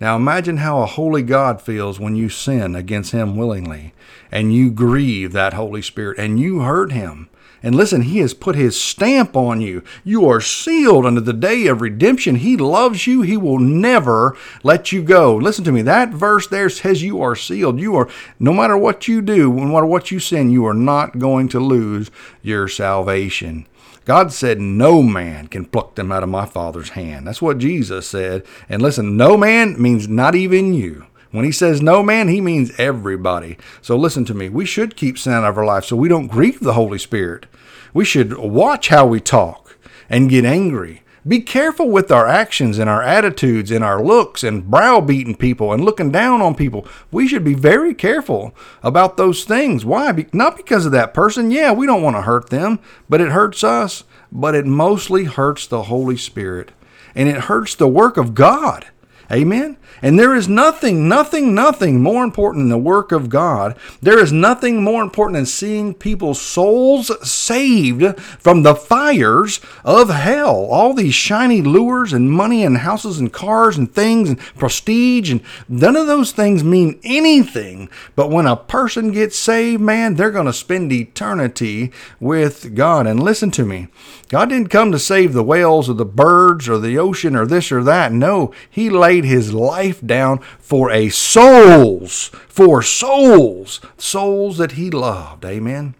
Now 0.00 0.16
imagine 0.16 0.58
how 0.58 0.80
a 0.82 0.86
holy 0.86 1.22
God 1.22 1.60
feels 1.60 2.00
when 2.00 2.16
you 2.16 2.30
sin 2.30 2.74
against 2.74 3.12
him 3.12 3.36
willingly 3.36 3.92
and 4.32 4.54
you 4.54 4.70
grieve 4.70 5.32
that 5.32 5.52
Holy 5.52 5.82
Spirit 5.82 6.18
and 6.18 6.40
you 6.40 6.60
hurt 6.60 6.92
him. 6.92 7.28
And 7.62 7.74
listen, 7.74 8.02
he 8.02 8.18
has 8.18 8.32
put 8.32 8.56
his 8.56 8.80
stamp 8.80 9.36
on 9.36 9.60
you. 9.60 9.82
You 10.02 10.26
are 10.26 10.40
sealed 10.40 11.04
unto 11.04 11.20
the 11.20 11.34
day 11.34 11.66
of 11.66 11.82
redemption. 11.82 12.36
He 12.36 12.56
loves 12.56 13.06
you. 13.06 13.20
He 13.20 13.36
will 13.36 13.58
never 13.58 14.34
let 14.62 14.92
you 14.92 15.02
go. 15.02 15.36
Listen 15.36 15.64
to 15.64 15.72
me. 15.72 15.82
That 15.82 16.08
verse 16.08 16.46
there 16.46 16.70
says 16.70 17.02
you 17.02 17.20
are 17.20 17.36
sealed. 17.36 17.78
You 17.78 17.96
are, 17.96 18.08
no 18.38 18.54
matter 18.54 18.78
what 18.78 19.08
you 19.08 19.20
do, 19.20 19.52
no 19.52 19.66
matter 19.66 19.84
what 19.84 20.10
you 20.10 20.18
sin, 20.18 20.50
you 20.50 20.64
are 20.64 20.72
not 20.72 21.18
going 21.18 21.48
to 21.50 21.60
lose 21.60 22.10
your 22.42 22.66
salvation. 22.66 23.66
God 24.10 24.32
said, 24.32 24.60
No 24.60 25.04
man 25.04 25.46
can 25.46 25.64
pluck 25.64 25.94
them 25.94 26.10
out 26.10 26.24
of 26.24 26.28
my 26.28 26.44
Father's 26.44 26.88
hand. 26.88 27.28
That's 27.28 27.40
what 27.40 27.58
Jesus 27.58 28.08
said. 28.08 28.44
And 28.68 28.82
listen, 28.82 29.16
no 29.16 29.36
man 29.36 29.80
means 29.80 30.08
not 30.08 30.34
even 30.34 30.74
you. 30.74 31.06
When 31.30 31.44
he 31.44 31.52
says 31.52 31.80
no 31.80 32.02
man, 32.02 32.26
he 32.26 32.40
means 32.40 32.72
everybody. 32.76 33.56
So 33.80 33.94
listen 33.94 34.24
to 34.24 34.34
me. 34.34 34.48
We 34.48 34.66
should 34.66 34.96
keep 34.96 35.16
sin 35.16 35.34
out 35.34 35.44
of 35.44 35.56
our 35.56 35.64
life 35.64 35.84
so 35.84 35.94
we 35.94 36.08
don't 36.08 36.26
grieve 36.26 36.58
the 36.58 36.72
Holy 36.72 36.98
Spirit. 36.98 37.46
We 37.94 38.04
should 38.04 38.36
watch 38.36 38.88
how 38.88 39.06
we 39.06 39.20
talk 39.20 39.78
and 40.08 40.28
get 40.28 40.44
angry. 40.44 41.04
Be 41.26 41.40
careful 41.40 41.90
with 41.90 42.10
our 42.10 42.26
actions 42.26 42.78
and 42.78 42.88
our 42.88 43.02
attitudes 43.02 43.70
and 43.70 43.84
our 43.84 44.02
looks 44.02 44.42
and 44.42 44.70
browbeating 44.70 45.36
people 45.36 45.72
and 45.72 45.84
looking 45.84 46.10
down 46.10 46.40
on 46.40 46.54
people. 46.54 46.86
We 47.10 47.28
should 47.28 47.44
be 47.44 47.54
very 47.54 47.94
careful 47.94 48.54
about 48.82 49.18
those 49.18 49.44
things. 49.44 49.84
Why? 49.84 50.12
Be- 50.12 50.26
not 50.32 50.56
because 50.56 50.86
of 50.86 50.92
that 50.92 51.12
person. 51.12 51.50
Yeah, 51.50 51.72
we 51.72 51.86
don't 51.86 52.02
want 52.02 52.16
to 52.16 52.22
hurt 52.22 52.48
them, 52.48 52.78
but 53.08 53.20
it 53.20 53.32
hurts 53.32 53.62
us. 53.62 54.04
But 54.32 54.54
it 54.54 54.64
mostly 54.64 55.24
hurts 55.24 55.66
the 55.66 55.84
Holy 55.84 56.16
Spirit 56.16 56.72
and 57.14 57.28
it 57.28 57.42
hurts 57.42 57.74
the 57.74 57.88
work 57.88 58.16
of 58.16 58.34
God. 58.34 58.86
Amen. 59.32 59.76
And 60.02 60.18
there 60.18 60.34
is 60.34 60.48
nothing, 60.48 61.08
nothing, 61.08 61.54
nothing 61.54 62.02
more 62.02 62.24
important 62.24 62.62
than 62.62 62.68
the 62.70 62.78
work 62.78 63.12
of 63.12 63.28
God. 63.28 63.76
There 64.00 64.18
is 64.18 64.32
nothing 64.32 64.82
more 64.82 65.02
important 65.02 65.36
than 65.36 65.46
seeing 65.46 65.94
people's 65.94 66.40
souls 66.40 67.12
saved 67.28 68.18
from 68.20 68.62
the 68.62 68.74
fires 68.74 69.60
of 69.84 70.08
hell. 70.08 70.66
All 70.70 70.94
these 70.94 71.14
shiny 71.14 71.60
lures 71.60 72.12
and 72.12 72.32
money 72.32 72.64
and 72.64 72.78
houses 72.78 73.20
and 73.20 73.32
cars 73.32 73.76
and 73.76 73.92
things 73.92 74.30
and 74.30 74.38
prestige 74.38 75.30
and 75.30 75.42
none 75.68 75.96
of 75.96 76.06
those 76.06 76.32
things 76.32 76.64
mean 76.64 76.98
anything. 77.04 77.90
But 78.16 78.30
when 78.30 78.46
a 78.46 78.56
person 78.56 79.12
gets 79.12 79.36
saved, 79.36 79.82
man, 79.82 80.14
they're 80.14 80.30
going 80.30 80.46
to 80.46 80.52
spend 80.52 80.92
eternity 80.92 81.92
with 82.18 82.74
God. 82.74 83.06
And 83.06 83.22
listen 83.22 83.50
to 83.52 83.64
me. 83.64 83.88
God 84.28 84.48
didn't 84.48 84.68
come 84.68 84.92
to 84.92 84.98
save 84.98 85.32
the 85.32 85.42
whales 85.42 85.90
or 85.90 85.94
the 85.94 86.04
birds 86.04 86.68
or 86.68 86.78
the 86.78 86.98
ocean 86.98 87.36
or 87.36 87.46
this 87.46 87.70
or 87.70 87.82
that. 87.84 88.12
No, 88.12 88.52
He 88.70 88.88
laid 88.88 89.19
His 89.24 89.52
life 89.52 90.04
down 90.04 90.38
for 90.58 90.90
a 90.90 91.08
souls, 91.08 92.30
for 92.48 92.82
souls, 92.82 93.80
souls 93.96 94.58
that 94.58 94.72
He 94.72 94.90
loved. 94.90 95.44
Amen. 95.44 95.94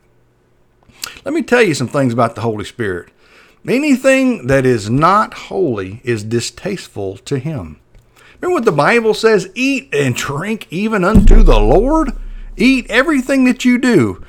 Let 1.24 1.34
me 1.34 1.42
tell 1.42 1.62
you 1.62 1.74
some 1.74 1.88
things 1.88 2.12
about 2.12 2.34
the 2.34 2.40
Holy 2.42 2.64
Spirit. 2.64 3.10
Anything 3.68 4.46
that 4.46 4.64
is 4.64 4.88
not 4.88 5.34
holy 5.34 6.00
is 6.02 6.24
distasteful 6.24 7.18
to 7.18 7.38
Him. 7.38 7.78
Remember 8.40 8.54
what 8.54 8.64
the 8.64 8.72
Bible 8.72 9.12
says 9.12 9.50
eat 9.54 9.92
and 9.92 10.14
drink 10.14 10.66
even 10.70 11.04
unto 11.04 11.42
the 11.42 11.60
Lord? 11.60 12.12
Eat 12.56 12.86
everything 12.88 13.44
that 13.44 13.64
you 13.64 13.78
do. 13.78 14.24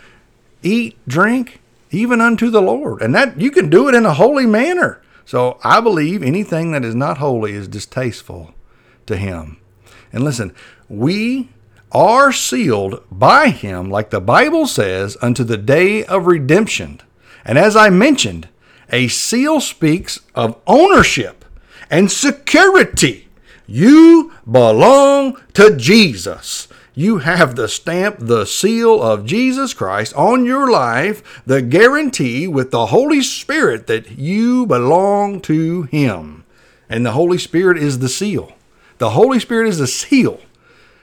Eat, 0.64 0.98
drink, 1.08 1.62
even 1.92 2.20
unto 2.20 2.50
the 2.50 2.62
Lord. 2.62 3.02
And 3.02 3.16
that 3.16 3.40
you 3.40 3.52
can 3.52 3.70
do 3.70 3.88
it 3.88 3.96
in 3.96 4.06
a 4.06 4.14
holy 4.14 4.46
manner. 4.46 5.02
So 5.26 5.60
I 5.64 5.80
believe 5.80 6.24
anything 6.24 6.72
that 6.72 6.84
is 6.84 6.96
not 6.96 7.20
holy 7.20 7.54
is 7.54 7.68
distasteful 7.68 8.54
to 9.12 9.18
him. 9.18 9.58
And 10.12 10.24
listen, 10.24 10.54
we 10.90 11.50
are 11.92 12.32
sealed 12.32 13.04
by 13.12 13.50
him, 13.50 13.90
like 13.90 14.10
the 14.10 14.20
Bible 14.20 14.66
says, 14.66 15.16
unto 15.22 15.44
the 15.44 15.58
day 15.58 16.04
of 16.06 16.26
redemption. 16.26 17.02
And 17.46 17.58
as 17.58 17.76
I 17.76 17.90
mentioned, 17.90 18.50
a 18.90 19.08
seal 19.08 19.62
speaks 19.62 20.20
of 20.36 20.60
ownership 20.68 21.46
and 21.90 22.12
security. 22.12 23.28
You 23.68 24.34
belong 24.50 25.38
to 25.54 25.76
Jesus 25.78 26.68
you 26.94 27.20
have 27.20 27.56
the 27.56 27.70
stamp, 27.70 28.18
the 28.20 28.46
seal 28.46 29.02
of 29.02 29.26
Jesus 29.26 29.74
Christ 29.74 30.14
on 30.16 30.46
your 30.46 30.70
life, 30.70 31.42
the 31.46 31.62
guarantee 31.62 32.48
with 32.48 32.72
the 32.72 32.88
Holy 32.88 33.22
Spirit 33.22 33.88
that 33.88 34.12
you 34.12 34.66
belong 34.66 35.40
to 35.42 35.84
Him. 35.84 36.44
And 36.90 37.06
the 37.06 37.14
Holy 37.14 37.38
Spirit 37.38 37.78
is 37.78 38.00
the 38.00 38.10
seal. 38.10 38.54
The 39.02 39.10
Holy 39.10 39.40
Spirit 39.40 39.68
is 39.68 39.80
a 39.80 39.88
seal 39.88 40.40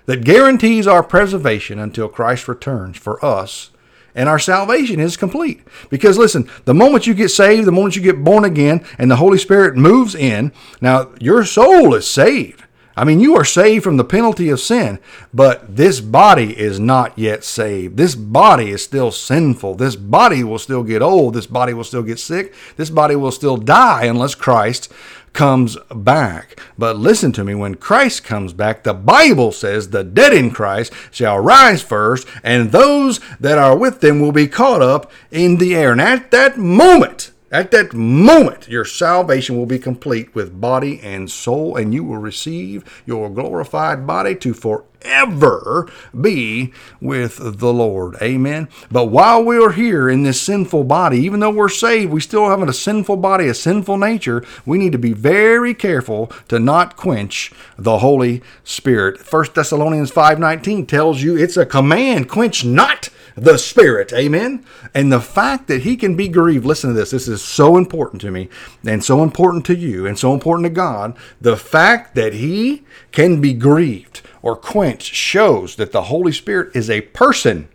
that 0.06 0.22
guarantees 0.22 0.86
our 0.86 1.02
preservation 1.02 1.80
until 1.80 2.08
Christ 2.08 2.46
returns 2.46 2.96
for 2.96 3.22
us 3.24 3.70
and 4.14 4.28
our 4.28 4.38
salvation 4.38 5.00
is 5.00 5.16
complete. 5.16 5.62
Because 5.90 6.16
listen, 6.16 6.48
the 6.64 6.74
moment 6.74 7.08
you 7.08 7.14
get 7.14 7.30
saved, 7.30 7.66
the 7.66 7.72
moment 7.72 7.96
you 7.96 8.02
get 8.02 8.22
born 8.22 8.44
again, 8.44 8.84
and 8.98 9.10
the 9.10 9.16
Holy 9.16 9.36
Spirit 9.36 9.76
moves 9.76 10.14
in, 10.14 10.52
now 10.80 11.10
your 11.18 11.44
soul 11.44 11.92
is 11.92 12.08
saved. 12.08 12.62
I 12.96 13.04
mean, 13.04 13.20
you 13.20 13.36
are 13.36 13.44
saved 13.44 13.84
from 13.84 13.96
the 13.96 14.04
penalty 14.04 14.48
of 14.50 14.58
sin, 14.58 14.98
but 15.32 15.76
this 15.76 16.00
body 16.00 16.58
is 16.58 16.80
not 16.80 17.16
yet 17.16 17.44
saved. 17.44 17.96
This 17.96 18.16
body 18.16 18.70
is 18.70 18.82
still 18.82 19.12
sinful. 19.12 19.76
This 19.76 19.94
body 19.94 20.42
will 20.42 20.58
still 20.58 20.82
get 20.82 21.00
old. 21.00 21.34
This 21.34 21.46
body 21.46 21.72
will 21.74 21.84
still 21.84 22.02
get 22.02 22.18
sick. 22.18 22.52
This 22.76 22.90
body 22.90 23.14
will 23.14 23.30
still 23.30 23.56
die 23.56 24.04
unless 24.06 24.34
Christ 24.34 24.92
comes 25.32 25.76
back. 25.94 26.60
But 26.76 26.96
listen 26.96 27.32
to 27.32 27.44
me, 27.44 27.54
when 27.54 27.76
Christ 27.76 28.24
comes 28.24 28.52
back, 28.52 28.82
the 28.82 28.94
Bible 28.94 29.52
says 29.52 29.90
the 29.90 30.04
dead 30.04 30.32
in 30.32 30.50
Christ 30.50 30.92
shall 31.10 31.38
rise 31.38 31.82
first, 31.82 32.26
and 32.42 32.72
those 32.72 33.20
that 33.40 33.58
are 33.58 33.76
with 33.76 34.00
them 34.00 34.20
will 34.20 34.32
be 34.32 34.48
caught 34.48 34.82
up 34.82 35.10
in 35.30 35.56
the 35.56 35.74
air. 35.74 35.92
And 35.92 36.00
at 36.00 36.30
that 36.30 36.58
moment, 36.58 37.32
at 37.50 37.70
that 37.70 37.94
moment, 37.94 38.68
your 38.68 38.84
salvation 38.84 39.56
will 39.56 39.66
be 39.66 39.78
complete 39.78 40.34
with 40.34 40.60
body 40.60 41.00
and 41.00 41.30
soul, 41.30 41.76
and 41.76 41.94
you 41.94 42.04
will 42.04 42.18
receive 42.18 42.84
your 43.06 43.30
glorified 43.30 44.06
body 44.06 44.34
to 44.36 44.52
forever 44.52 45.90
be 46.18 46.74
with 47.00 47.58
the 47.58 47.72
Lord. 47.72 48.16
Amen. 48.20 48.68
But 48.90 49.06
while 49.06 49.42
we're 49.42 49.72
here 49.72 50.10
in 50.10 50.24
this 50.24 50.40
sinful 50.40 50.84
body, 50.84 51.20
even 51.20 51.40
though 51.40 51.50
we're 51.50 51.70
saved, 51.70 52.12
we 52.12 52.20
still 52.20 52.50
have 52.50 52.60
a 52.60 52.72
sinful 52.72 53.16
body, 53.16 53.48
a 53.48 53.54
sinful 53.54 53.96
nature. 53.96 54.44
We 54.66 54.76
need 54.76 54.92
to 54.92 54.98
be 54.98 55.14
very 55.14 55.72
careful 55.72 56.30
to 56.48 56.58
not 56.58 56.96
quench 56.96 57.50
the 57.78 57.98
Holy 57.98 58.42
Spirit. 58.62 59.20
1 59.20 59.54
Thessalonians 59.54 60.10
5:19 60.10 60.86
tells 60.86 61.22
you 61.22 61.36
it's 61.36 61.56
a 61.56 61.64
command, 61.64 62.28
quench 62.28 62.62
not 62.64 63.08
the 63.44 63.58
Spirit. 63.58 64.12
Amen. 64.12 64.64
And 64.94 65.12
the 65.12 65.20
fact 65.20 65.68
that 65.68 65.82
he 65.82 65.96
can 65.96 66.16
be 66.16 66.28
grieved, 66.28 66.64
listen 66.64 66.90
to 66.90 66.94
this, 66.94 67.10
this 67.10 67.28
is 67.28 67.42
so 67.42 67.76
important 67.76 68.20
to 68.22 68.30
me 68.30 68.48
and 68.84 69.04
so 69.04 69.22
important 69.22 69.64
to 69.66 69.76
you 69.76 70.06
and 70.06 70.18
so 70.18 70.34
important 70.34 70.64
to 70.66 70.70
God. 70.70 71.16
The 71.40 71.56
fact 71.56 72.14
that 72.14 72.34
he 72.34 72.84
can 73.12 73.40
be 73.40 73.52
grieved 73.52 74.22
or 74.42 74.56
quenched 74.56 75.14
shows 75.14 75.76
that 75.76 75.92
the 75.92 76.02
Holy 76.02 76.32
Spirit 76.32 76.74
is 76.74 76.90
a 76.90 77.02
person 77.02 77.68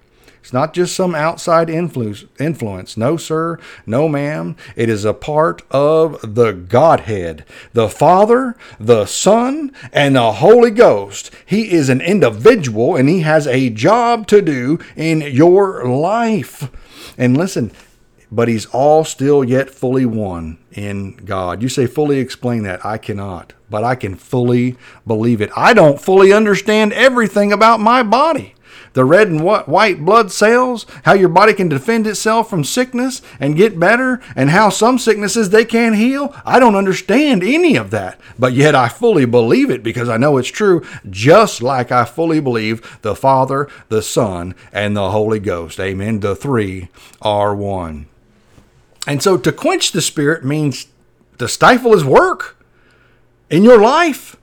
it's 0.44 0.52
not 0.52 0.74
just 0.74 0.94
some 0.94 1.16
outside 1.16 1.70
influence. 1.70 2.26
Influence, 2.38 2.98
no 2.98 3.16
sir, 3.16 3.58
no 3.86 4.10
ma'am. 4.10 4.58
It 4.76 4.90
is 4.90 5.06
a 5.06 5.14
part 5.14 5.62
of 5.72 6.36
the 6.36 6.52
Godhead, 6.52 7.46
the 7.72 7.88
Father, 7.88 8.58
the 8.78 9.06
Son, 9.06 9.72
and 9.94 10.18
the 10.18 10.34
Holy 10.34 10.70
Ghost. 10.70 11.32
He 11.46 11.72
is 11.72 11.88
an 11.88 12.02
individual, 12.02 12.98
and 12.98 13.08
he 13.08 13.22
has 13.22 13.48
a 13.48 13.70
job 13.70 14.28
to 14.28 14.42
do 14.42 14.80
in 14.98 15.22
your 15.22 15.86
life. 15.86 16.70
And 17.18 17.38
listen, 17.38 17.72
but 18.30 18.50
he's 18.50 18.66
all 18.66 19.06
still 19.06 19.46
yet 19.46 19.70
fully 19.70 20.06
one 20.06 20.58
in 20.74 21.16
God. 21.16 21.62
You 21.62 21.70
say, 21.70 21.88
fully 21.88 22.20
explain 22.20 22.64
that. 22.64 22.86
I 22.86 22.98
cannot, 22.98 23.54
but 23.70 23.86
I 23.86 23.96
can 23.96 24.16
fully 24.16 24.76
believe 25.08 25.40
it. 25.40 25.52
I 25.56 25.74
don't 25.74 26.02
fully 26.02 26.34
understand 26.34 26.92
everything 26.92 27.54
about 27.54 27.80
my 27.80 28.04
body 28.04 28.56
the 28.94 29.04
red 29.06 29.28
and 29.28 29.44
white 29.44 30.06
blood 30.06 30.32
cells, 30.32 30.86
how 31.04 31.14
your 31.14 31.30
body 31.30 31.54
can 31.54 31.68
defend 31.68 32.06
itself 32.06 32.50
from 32.50 32.64
sickness 32.64 33.22
and 33.40 33.58
get 33.58 33.80
better, 33.80 34.22
and 34.36 34.52
how 34.52 34.70
some 34.70 35.00
sicknesses 35.00 35.50
they 35.50 35.66
can't 35.66 35.96
heal. 35.96 36.34
I 36.46 36.60
don't 36.60 36.76
understand 36.76 37.44
any 37.44 37.76
of 37.76 37.90
that, 37.92 38.20
but 38.38 38.54
yet 38.54 38.76
I 38.76 38.88
fully 38.90 39.26
believe 39.26 39.70
it 39.72 39.84
because 39.84 40.10
I 40.10 40.18
know 40.18 40.38
it's 40.38 40.50
true, 40.50 40.86
just 41.10 41.62
like 41.62 41.92
I 41.92 42.06
fully 42.06 42.40
believe 42.40 43.00
the 43.02 43.16
Father, 43.16 43.68
the 43.90 44.02
Son, 44.02 44.56
and 44.72 44.96
the 44.96 45.12
Holy 45.12 45.40
Ghost. 45.40 45.80
Amen. 45.80 46.20
The 46.20 46.36
three 46.36 46.90
are 47.22 47.56
one. 47.56 48.08
And 49.08 49.22
so 49.22 49.38
to 49.38 49.52
quench 49.52 49.92
the 49.92 50.02
Spirit 50.02 50.46
means 50.46 50.88
to 51.40 51.48
stifle 51.48 51.94
His 51.94 52.06
work 52.06 52.58
in 53.50 53.64
your 53.64 53.82
life, 53.82 54.38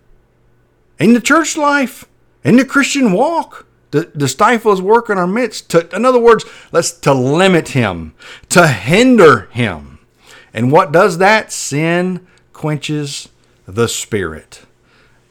in 0.99 1.15
the 1.15 1.21
church 1.21 1.57
life, 1.57 2.05
in 2.43 2.57
the 2.57 2.65
Christian 2.65 3.13
walk 3.13 3.67
to, 3.93 4.05
to 4.05 4.29
stifle 4.29 4.71
his 4.71 4.83
work 4.83 5.11
in 5.11 5.19
our 5.19 5.27
midst. 5.27 5.71
To, 5.71 5.89
in 5.95 6.05
other 6.05 6.19
words, 6.19 6.45
let's 6.73 6.93
to 7.01 7.13
limit 7.13 7.69
him, 7.69 8.15
to 8.51 8.67
hinder 8.69 9.49
him. 9.53 9.99
And 10.53 10.73
what 10.73 10.93
does 10.93 11.19
that? 11.19 11.53
Sin 11.53 12.27
quenches 12.53 13.29
the 13.67 13.89
spirit. 13.89 14.63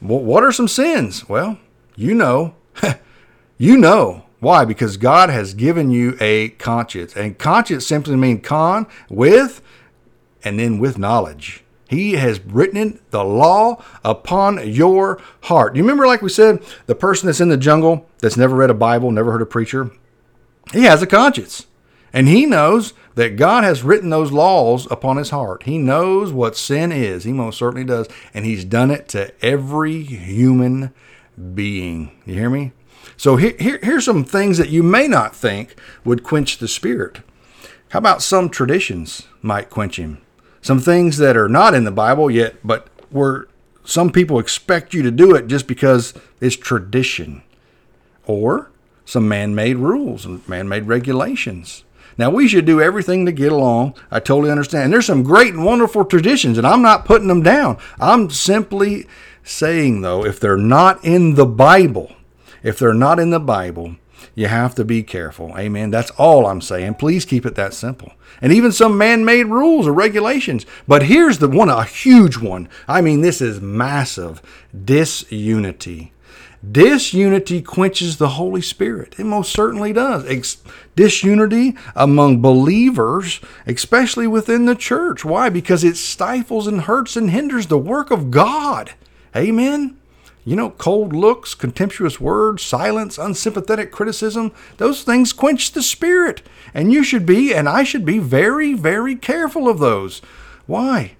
What 0.00 0.42
are 0.42 0.52
some 0.52 0.68
sins? 0.68 1.28
Well, 1.28 1.58
you 1.94 2.14
know. 2.14 2.54
you 3.58 3.76
know. 3.76 4.24
Why? 4.40 4.64
Because 4.64 4.96
God 4.96 5.28
has 5.28 5.52
given 5.52 5.90
you 5.90 6.16
a 6.18 6.48
conscience. 6.50 7.14
And 7.14 7.38
conscience 7.38 7.86
simply 7.86 8.16
means 8.16 8.40
con, 8.42 8.86
with, 9.10 9.60
and 10.42 10.58
then 10.58 10.78
with 10.78 10.96
knowledge. 10.96 11.62
He 11.90 12.12
has 12.12 12.38
written 12.44 13.00
the 13.10 13.24
law 13.24 13.82
upon 14.04 14.70
your 14.70 15.20
heart. 15.42 15.74
You 15.74 15.82
remember, 15.82 16.06
like 16.06 16.22
we 16.22 16.28
said, 16.28 16.62
the 16.86 16.94
person 16.94 17.26
that's 17.26 17.40
in 17.40 17.48
the 17.48 17.56
jungle 17.56 18.08
that's 18.20 18.36
never 18.36 18.54
read 18.54 18.70
a 18.70 18.74
Bible, 18.74 19.10
never 19.10 19.32
heard 19.32 19.42
a 19.42 19.46
preacher, 19.46 19.90
he 20.72 20.84
has 20.84 21.02
a 21.02 21.06
conscience. 21.06 21.66
And 22.12 22.28
he 22.28 22.46
knows 22.46 22.92
that 23.16 23.34
God 23.34 23.64
has 23.64 23.82
written 23.82 24.10
those 24.10 24.30
laws 24.30 24.86
upon 24.88 25.16
his 25.16 25.30
heart. 25.30 25.64
He 25.64 25.78
knows 25.78 26.32
what 26.32 26.56
sin 26.56 26.92
is. 26.92 27.24
He 27.24 27.32
most 27.32 27.58
certainly 27.58 27.84
does. 27.84 28.06
And 28.32 28.44
he's 28.44 28.64
done 28.64 28.92
it 28.92 29.08
to 29.08 29.32
every 29.44 30.04
human 30.04 30.94
being. 31.54 32.12
You 32.24 32.34
hear 32.34 32.50
me? 32.50 32.70
So 33.16 33.34
here, 33.34 33.56
here, 33.58 33.80
here's 33.82 34.04
some 34.04 34.22
things 34.22 34.58
that 34.58 34.70
you 34.70 34.84
may 34.84 35.08
not 35.08 35.34
think 35.34 35.74
would 36.04 36.22
quench 36.22 36.58
the 36.58 36.68
spirit. 36.68 37.18
How 37.88 37.98
about 37.98 38.22
some 38.22 38.48
traditions 38.48 39.26
might 39.42 39.70
quench 39.70 39.96
him? 39.96 40.22
Some 40.62 40.80
things 40.80 41.18
that 41.18 41.36
are 41.36 41.48
not 41.48 41.74
in 41.74 41.84
the 41.84 41.90
Bible 41.90 42.30
yet, 42.30 42.56
but 42.62 42.88
where 43.10 43.46
some 43.84 44.10
people 44.10 44.38
expect 44.38 44.94
you 44.94 45.02
to 45.02 45.10
do 45.10 45.34
it 45.34 45.46
just 45.46 45.66
because 45.66 46.14
it's 46.40 46.56
tradition. 46.56 47.42
Or 48.26 48.70
some 49.04 49.28
man 49.28 49.54
made 49.54 49.76
rules 49.76 50.24
and 50.24 50.46
man 50.48 50.68
made 50.68 50.84
regulations. 50.84 51.84
Now, 52.18 52.28
we 52.28 52.48
should 52.48 52.66
do 52.66 52.82
everything 52.82 53.24
to 53.24 53.32
get 53.32 53.50
along. 53.50 53.94
I 54.10 54.20
totally 54.20 54.50
understand. 54.50 54.84
And 54.84 54.92
there's 54.92 55.06
some 55.06 55.22
great 55.22 55.54
and 55.54 55.64
wonderful 55.64 56.04
traditions, 56.04 56.58
and 56.58 56.66
I'm 56.66 56.82
not 56.82 57.06
putting 57.06 57.28
them 57.28 57.42
down. 57.42 57.78
I'm 57.98 58.28
simply 58.28 59.06
saying, 59.42 60.02
though, 60.02 60.24
if 60.24 60.38
they're 60.38 60.58
not 60.58 61.02
in 61.02 61.34
the 61.34 61.46
Bible, 61.46 62.12
if 62.62 62.78
they're 62.78 62.92
not 62.92 63.18
in 63.18 63.30
the 63.30 63.40
Bible, 63.40 63.96
you 64.34 64.46
have 64.46 64.74
to 64.76 64.84
be 64.84 65.02
careful. 65.02 65.56
Amen. 65.58 65.90
That's 65.90 66.10
all 66.12 66.46
I'm 66.46 66.60
saying. 66.60 66.94
Please 66.94 67.24
keep 67.24 67.46
it 67.46 67.54
that 67.56 67.74
simple. 67.74 68.12
And 68.42 68.52
even 68.52 68.72
some 68.72 68.96
man 68.96 69.24
made 69.24 69.44
rules 69.44 69.86
or 69.86 69.92
regulations. 69.92 70.66
But 70.88 71.04
here's 71.04 71.38
the 71.38 71.48
one, 71.48 71.68
a 71.68 71.84
huge 71.84 72.38
one. 72.38 72.68
I 72.88 73.00
mean, 73.00 73.20
this 73.20 73.40
is 73.40 73.60
massive 73.60 74.40
disunity. 74.84 76.12
Disunity 76.68 77.62
quenches 77.62 78.18
the 78.18 78.30
Holy 78.30 78.60
Spirit. 78.60 79.14
It 79.18 79.24
most 79.24 79.50
certainly 79.50 79.94
does. 79.94 80.58
Disunity 80.94 81.74
among 81.96 82.42
believers, 82.42 83.40
especially 83.66 84.26
within 84.26 84.66
the 84.66 84.74
church. 84.74 85.24
Why? 85.24 85.48
Because 85.48 85.84
it 85.84 85.96
stifles 85.96 86.66
and 86.66 86.82
hurts 86.82 87.16
and 87.16 87.30
hinders 87.30 87.68
the 87.68 87.78
work 87.78 88.10
of 88.10 88.30
God. 88.30 88.92
Amen. 89.34 89.99
You 90.44 90.56
know, 90.56 90.70
cold 90.70 91.12
looks, 91.12 91.54
contemptuous 91.54 92.20
words, 92.20 92.62
silence, 92.62 93.18
unsympathetic 93.18 93.92
criticism, 93.92 94.52
those 94.78 95.02
things 95.02 95.32
quench 95.32 95.72
the 95.72 95.82
spirit. 95.82 96.42
And 96.72 96.92
you 96.92 97.04
should 97.04 97.26
be, 97.26 97.54
and 97.54 97.68
I 97.68 97.84
should 97.84 98.04
be, 98.04 98.18
very, 98.18 98.74
very 98.74 99.16
careful 99.16 99.68
of 99.68 99.78
those. 99.78 100.22
Why? 100.66 101.16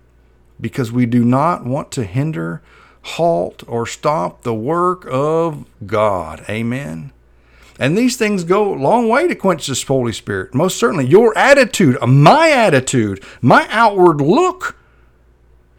Because 0.61 0.91
we 0.91 1.07
do 1.07 1.25
not 1.25 1.65
want 1.65 1.91
to 1.93 2.05
hinder 2.05 2.63
halt, 3.03 3.63
or 3.67 3.87
stop 3.87 4.43
the 4.43 4.55
work 4.55 5.07
of 5.11 5.65
God. 5.87 6.45
Amen. 6.49 7.13
And 7.79 7.97
these 7.97 8.17
things 8.17 8.45
go 8.45 8.75
a 8.75 8.77
long 8.77 9.09
way 9.09 9.27
to 9.27 9.35
quench 9.35 9.67
this 9.67 9.83
Holy 9.83 10.13
Spirit. 10.13 10.55
Most 10.55 10.79
certainly, 10.79 11.07
your 11.07 11.37
attitude, 11.37 11.97
my 12.07 12.51
attitude, 12.51 13.25
my 13.41 13.67
outward 13.71 14.21
look 14.21 14.77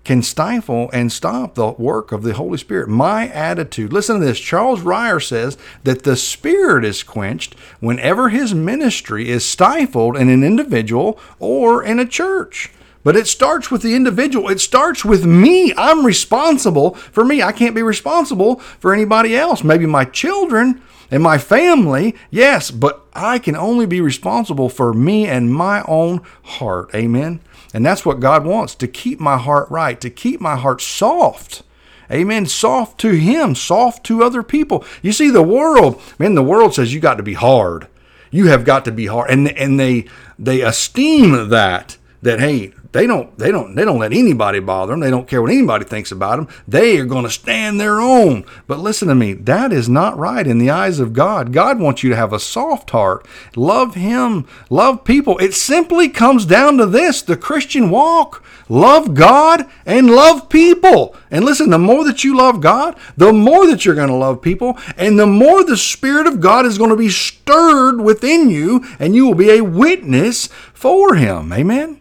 can 0.03 0.23
stifle 0.23 0.89
and 0.93 1.11
stop 1.11 1.55
the 1.55 1.71
work 1.71 2.11
of 2.11 2.23
the 2.23 2.33
Holy 2.33 2.57
Spirit. 2.57 2.89
My 2.89 3.27
attitude. 3.27 3.93
Listen 3.93 4.19
to 4.19 4.25
this. 4.25 4.39
Charles 4.39 4.81
Ryrie 4.81 5.23
says 5.23 5.57
that 5.83 6.03
the 6.03 6.15
Spirit 6.15 6.83
is 6.83 7.03
quenched 7.03 7.55
whenever 7.79 8.29
his 8.29 8.53
ministry 8.53 9.29
is 9.29 9.45
stifled 9.45 10.17
in 10.17 10.29
an 10.29 10.43
individual 10.43 11.19
or 11.39 11.83
in 11.83 11.99
a 11.99 12.05
church. 12.05 12.71
But 13.03 13.15
it 13.15 13.27
starts 13.27 13.71
with 13.71 13.81
the 13.81 13.95
individual. 13.95 14.49
It 14.49 14.59
starts 14.59 15.03
with 15.03 15.25
me. 15.25 15.73
I'm 15.75 16.05
responsible 16.05 16.93
for 16.93 17.25
me. 17.25 17.41
I 17.41 17.51
can't 17.51 17.75
be 17.75 17.81
responsible 17.81 18.59
for 18.79 18.93
anybody 18.93 19.35
else. 19.35 19.63
Maybe 19.63 19.87
my 19.87 20.05
children 20.05 20.81
and 21.11 21.21
my 21.21 21.37
family, 21.37 22.15
yes, 22.29 22.71
but 22.71 23.05
I 23.13 23.37
can 23.37 23.55
only 23.55 23.85
be 23.85 23.99
responsible 23.99 24.69
for 24.69 24.93
me 24.93 25.27
and 25.27 25.53
my 25.53 25.83
own 25.83 26.21
heart. 26.43 26.89
Amen. 26.95 27.41
And 27.73 27.85
that's 27.85 28.05
what 28.05 28.21
God 28.21 28.45
wants 28.45 28.75
to 28.75 28.87
keep 28.87 29.19
my 29.19 29.37
heart 29.37 29.69
right, 29.69 29.99
to 29.99 30.09
keep 30.09 30.39
my 30.39 30.55
heart 30.55 30.81
soft. 30.81 31.63
Amen. 32.09 32.45
Soft 32.45 32.99
to 33.01 33.11
Him, 33.11 33.55
soft 33.55 34.05
to 34.05 34.23
other 34.23 34.41
people. 34.41 34.85
You 35.01 35.11
see, 35.11 35.29
the 35.29 35.43
world, 35.43 36.01
man, 36.17 36.35
the 36.35 36.43
world 36.43 36.73
says 36.73 36.93
you 36.93 36.99
got 36.99 37.15
to 37.15 37.23
be 37.23 37.33
hard. 37.33 37.87
You 38.31 38.47
have 38.47 38.63
got 38.63 38.85
to 38.85 38.91
be 38.91 39.07
hard. 39.07 39.29
And, 39.29 39.49
and 39.49 39.79
they, 39.79 40.07
they 40.39 40.61
esteem 40.61 41.49
that, 41.49 41.97
that, 42.21 42.39
hey, 42.39 42.73
they 42.91 43.07
don't 43.07 43.37
they 43.37 43.51
don't 43.51 43.75
they 43.75 43.85
don't 43.85 43.99
let 43.99 44.11
anybody 44.11 44.59
bother 44.59 44.91
them. 44.91 44.99
They 44.99 45.09
don't 45.09 45.27
care 45.27 45.41
what 45.41 45.51
anybody 45.51 45.85
thinks 45.85 46.11
about 46.11 46.37
them. 46.37 46.47
They 46.67 46.97
are 46.97 47.05
going 47.05 47.23
to 47.23 47.29
stand 47.29 47.79
their 47.79 48.01
own. 48.01 48.45
But 48.67 48.79
listen 48.79 49.07
to 49.07 49.15
me, 49.15 49.33
that 49.33 49.71
is 49.71 49.87
not 49.87 50.17
right 50.17 50.45
in 50.45 50.57
the 50.57 50.69
eyes 50.69 50.99
of 50.99 51.13
God. 51.13 51.53
God 51.53 51.79
wants 51.79 52.03
you 52.03 52.09
to 52.09 52.15
have 52.15 52.33
a 52.33 52.39
soft 52.39 52.89
heart. 52.89 53.25
Love 53.55 53.95
him, 53.95 54.45
love 54.69 55.05
people. 55.05 55.37
It 55.37 55.53
simply 55.53 56.09
comes 56.09 56.45
down 56.45 56.77
to 56.77 56.85
this, 56.85 57.21
the 57.21 57.37
Christian 57.37 57.89
walk. 57.89 58.43
Love 58.67 59.13
God 59.13 59.69
and 59.85 60.09
love 60.09 60.47
people. 60.47 61.15
And 61.29 61.43
listen, 61.43 61.69
the 61.69 61.77
more 61.77 62.05
that 62.05 62.23
you 62.23 62.37
love 62.37 62.61
God, 62.61 62.97
the 63.17 63.33
more 63.33 63.67
that 63.67 63.85
you're 63.85 63.95
going 63.95 64.07
to 64.07 64.13
love 64.15 64.41
people, 64.41 64.77
and 64.95 65.19
the 65.19 65.27
more 65.27 65.63
the 65.63 65.75
Spirit 65.75 66.25
of 66.25 66.39
God 66.39 66.65
is 66.65 66.77
going 66.77 66.89
to 66.89 66.95
be 66.95 67.09
stirred 67.09 67.99
within 67.99 68.49
you, 68.49 68.85
and 68.97 69.13
you 69.13 69.25
will 69.25 69.35
be 69.35 69.49
a 69.49 69.61
witness 69.61 70.47
for 70.73 71.15
Him. 71.15 71.51
Amen. 71.51 72.00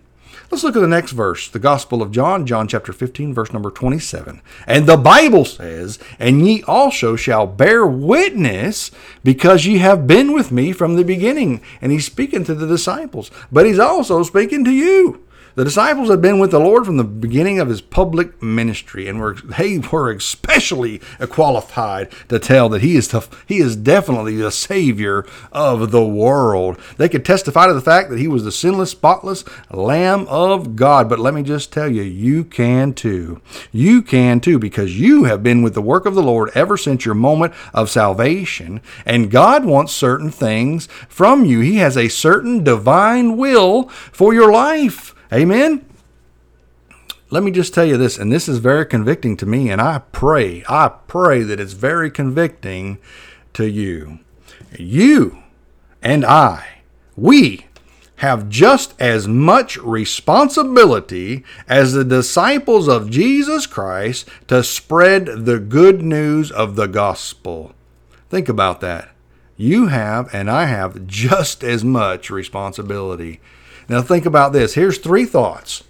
Let's 0.50 0.64
look 0.64 0.74
at 0.74 0.80
the 0.80 0.88
next 0.88 1.12
verse, 1.12 1.46
the 1.48 1.60
Gospel 1.60 2.02
of 2.02 2.10
John, 2.10 2.44
John 2.44 2.66
chapter 2.66 2.92
15, 2.92 3.32
verse 3.32 3.52
number 3.52 3.70
27. 3.70 4.42
And 4.66 4.86
the 4.86 4.96
Bible 4.96 5.44
says, 5.44 6.00
And 6.18 6.44
ye 6.44 6.64
also 6.64 7.14
shall 7.14 7.46
bear 7.46 7.86
witness, 7.86 8.90
because 9.22 9.64
ye 9.64 9.78
have 9.78 10.08
been 10.08 10.32
with 10.32 10.50
me 10.50 10.72
from 10.72 10.96
the 10.96 11.04
beginning. 11.04 11.62
And 11.80 11.92
he's 11.92 12.06
speaking 12.06 12.42
to 12.44 12.54
the 12.56 12.66
disciples, 12.66 13.30
but 13.52 13.64
he's 13.64 13.78
also 13.78 14.24
speaking 14.24 14.64
to 14.64 14.72
you. 14.72 15.24
The 15.60 15.64
disciples 15.64 16.08
had 16.08 16.22
been 16.22 16.38
with 16.38 16.52
the 16.52 16.58
Lord 16.58 16.86
from 16.86 16.96
the 16.96 17.04
beginning 17.04 17.58
of 17.58 17.68
his 17.68 17.82
public 17.82 18.42
ministry, 18.42 19.06
and 19.06 19.20
were 19.20 19.34
they 19.34 19.76
were 19.76 20.10
especially 20.10 21.02
qualified 21.28 22.10
to 22.30 22.38
tell 22.38 22.70
that 22.70 22.80
he 22.80 22.96
is 22.96 23.08
the, 23.08 23.28
he 23.46 23.58
is 23.58 23.76
definitely 23.76 24.36
the 24.36 24.52
Savior 24.52 25.26
of 25.52 25.90
the 25.90 26.02
world. 26.02 26.78
They 26.96 27.10
could 27.10 27.26
testify 27.26 27.66
to 27.66 27.74
the 27.74 27.82
fact 27.82 28.08
that 28.08 28.18
he 28.18 28.26
was 28.26 28.44
the 28.44 28.50
sinless, 28.50 28.92
spotless 28.92 29.44
Lamb 29.70 30.26
of 30.28 30.76
God. 30.76 31.10
But 31.10 31.18
let 31.18 31.34
me 31.34 31.42
just 31.42 31.70
tell 31.70 31.90
you, 31.90 32.04
you 32.04 32.42
can 32.42 32.94
too. 32.94 33.42
You 33.70 34.00
can 34.00 34.40
too, 34.40 34.58
because 34.58 34.98
you 34.98 35.24
have 35.24 35.42
been 35.42 35.60
with 35.60 35.74
the 35.74 35.82
work 35.82 36.06
of 36.06 36.14
the 36.14 36.22
Lord 36.22 36.48
ever 36.54 36.78
since 36.78 37.04
your 37.04 37.14
moment 37.14 37.52
of 37.74 37.90
salvation, 37.90 38.80
and 39.04 39.30
God 39.30 39.66
wants 39.66 39.92
certain 39.92 40.30
things 40.30 40.86
from 41.10 41.44
you. 41.44 41.60
He 41.60 41.76
has 41.76 41.98
a 41.98 42.08
certain 42.08 42.64
divine 42.64 43.36
will 43.36 43.90
for 43.90 44.32
your 44.32 44.50
life. 44.50 45.14
Amen. 45.32 45.86
Let 47.30 47.44
me 47.44 47.52
just 47.52 47.72
tell 47.72 47.84
you 47.84 47.96
this, 47.96 48.18
and 48.18 48.32
this 48.32 48.48
is 48.48 48.58
very 48.58 48.84
convicting 48.84 49.36
to 49.36 49.46
me, 49.46 49.70
and 49.70 49.80
I 49.80 50.00
pray, 50.10 50.64
I 50.68 50.88
pray 51.06 51.42
that 51.42 51.60
it's 51.60 51.74
very 51.74 52.10
convicting 52.10 52.98
to 53.52 53.68
you. 53.68 54.18
You 54.76 55.44
and 56.02 56.24
I, 56.24 56.80
we 57.16 57.66
have 58.16 58.48
just 58.48 59.00
as 59.00 59.28
much 59.28 59.76
responsibility 59.76 61.44
as 61.68 61.92
the 61.92 62.04
disciples 62.04 62.88
of 62.88 63.10
Jesus 63.10 63.66
Christ 63.66 64.28
to 64.48 64.64
spread 64.64 65.46
the 65.46 65.60
good 65.60 66.02
news 66.02 66.50
of 66.50 66.74
the 66.74 66.88
gospel. 66.88 67.74
Think 68.28 68.48
about 68.48 68.80
that. 68.80 69.10
You 69.56 69.86
have, 69.86 70.34
and 70.34 70.50
I 70.50 70.64
have, 70.64 71.06
just 71.06 71.62
as 71.62 71.84
much 71.84 72.28
responsibility. 72.28 73.40
Now, 73.90 74.02
think 74.02 74.24
about 74.24 74.52
this. 74.52 74.74
Here's 74.74 74.98
three 74.98 75.24
thoughts. 75.24 75.82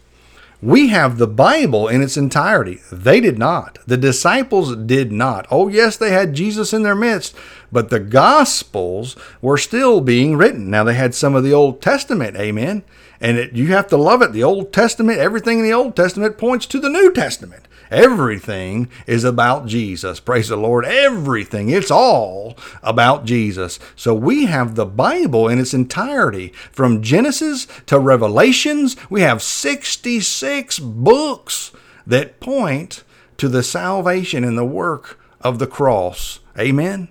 We 0.62 0.88
have 0.88 1.18
the 1.18 1.26
Bible 1.26 1.86
in 1.86 2.00
its 2.00 2.16
entirety. 2.16 2.80
They 2.90 3.20
did 3.20 3.38
not. 3.38 3.78
The 3.86 3.98
disciples 3.98 4.74
did 4.74 5.12
not. 5.12 5.46
Oh, 5.50 5.68
yes, 5.68 5.98
they 5.98 6.10
had 6.10 6.32
Jesus 6.32 6.72
in 6.72 6.82
their 6.82 6.94
midst, 6.94 7.36
but 7.70 7.90
the 7.90 8.00
Gospels 8.00 9.16
were 9.42 9.58
still 9.58 10.00
being 10.00 10.34
written. 10.38 10.70
Now, 10.70 10.82
they 10.82 10.94
had 10.94 11.14
some 11.14 11.34
of 11.34 11.44
the 11.44 11.52
Old 11.52 11.82
Testament, 11.82 12.38
amen. 12.38 12.84
And 13.20 13.36
it, 13.36 13.52
you 13.52 13.66
have 13.66 13.88
to 13.88 13.98
love 13.98 14.22
it. 14.22 14.32
The 14.32 14.44
Old 14.44 14.72
Testament, 14.72 15.18
everything 15.18 15.58
in 15.58 15.64
the 15.64 15.74
Old 15.74 15.94
Testament 15.94 16.38
points 16.38 16.64
to 16.66 16.80
the 16.80 16.88
New 16.88 17.12
Testament. 17.12 17.68
Everything 17.90 18.88
is 19.06 19.24
about 19.24 19.66
Jesus. 19.66 20.20
Praise 20.20 20.48
the 20.48 20.56
Lord. 20.56 20.84
Everything. 20.84 21.70
It's 21.70 21.90
all 21.90 22.56
about 22.82 23.24
Jesus. 23.24 23.78
So 23.96 24.14
we 24.14 24.46
have 24.46 24.74
the 24.74 24.86
Bible 24.86 25.48
in 25.48 25.58
its 25.58 25.74
entirety 25.74 26.52
from 26.70 27.02
Genesis 27.02 27.66
to 27.86 27.98
Revelations. 27.98 28.96
We 29.10 29.22
have 29.22 29.42
66 29.42 30.78
books 30.78 31.72
that 32.06 32.40
point 32.40 33.02
to 33.38 33.48
the 33.48 33.62
salvation 33.62 34.44
and 34.44 34.56
the 34.56 34.64
work 34.64 35.18
of 35.40 35.58
the 35.58 35.66
cross. 35.66 36.40
Amen. 36.58 37.08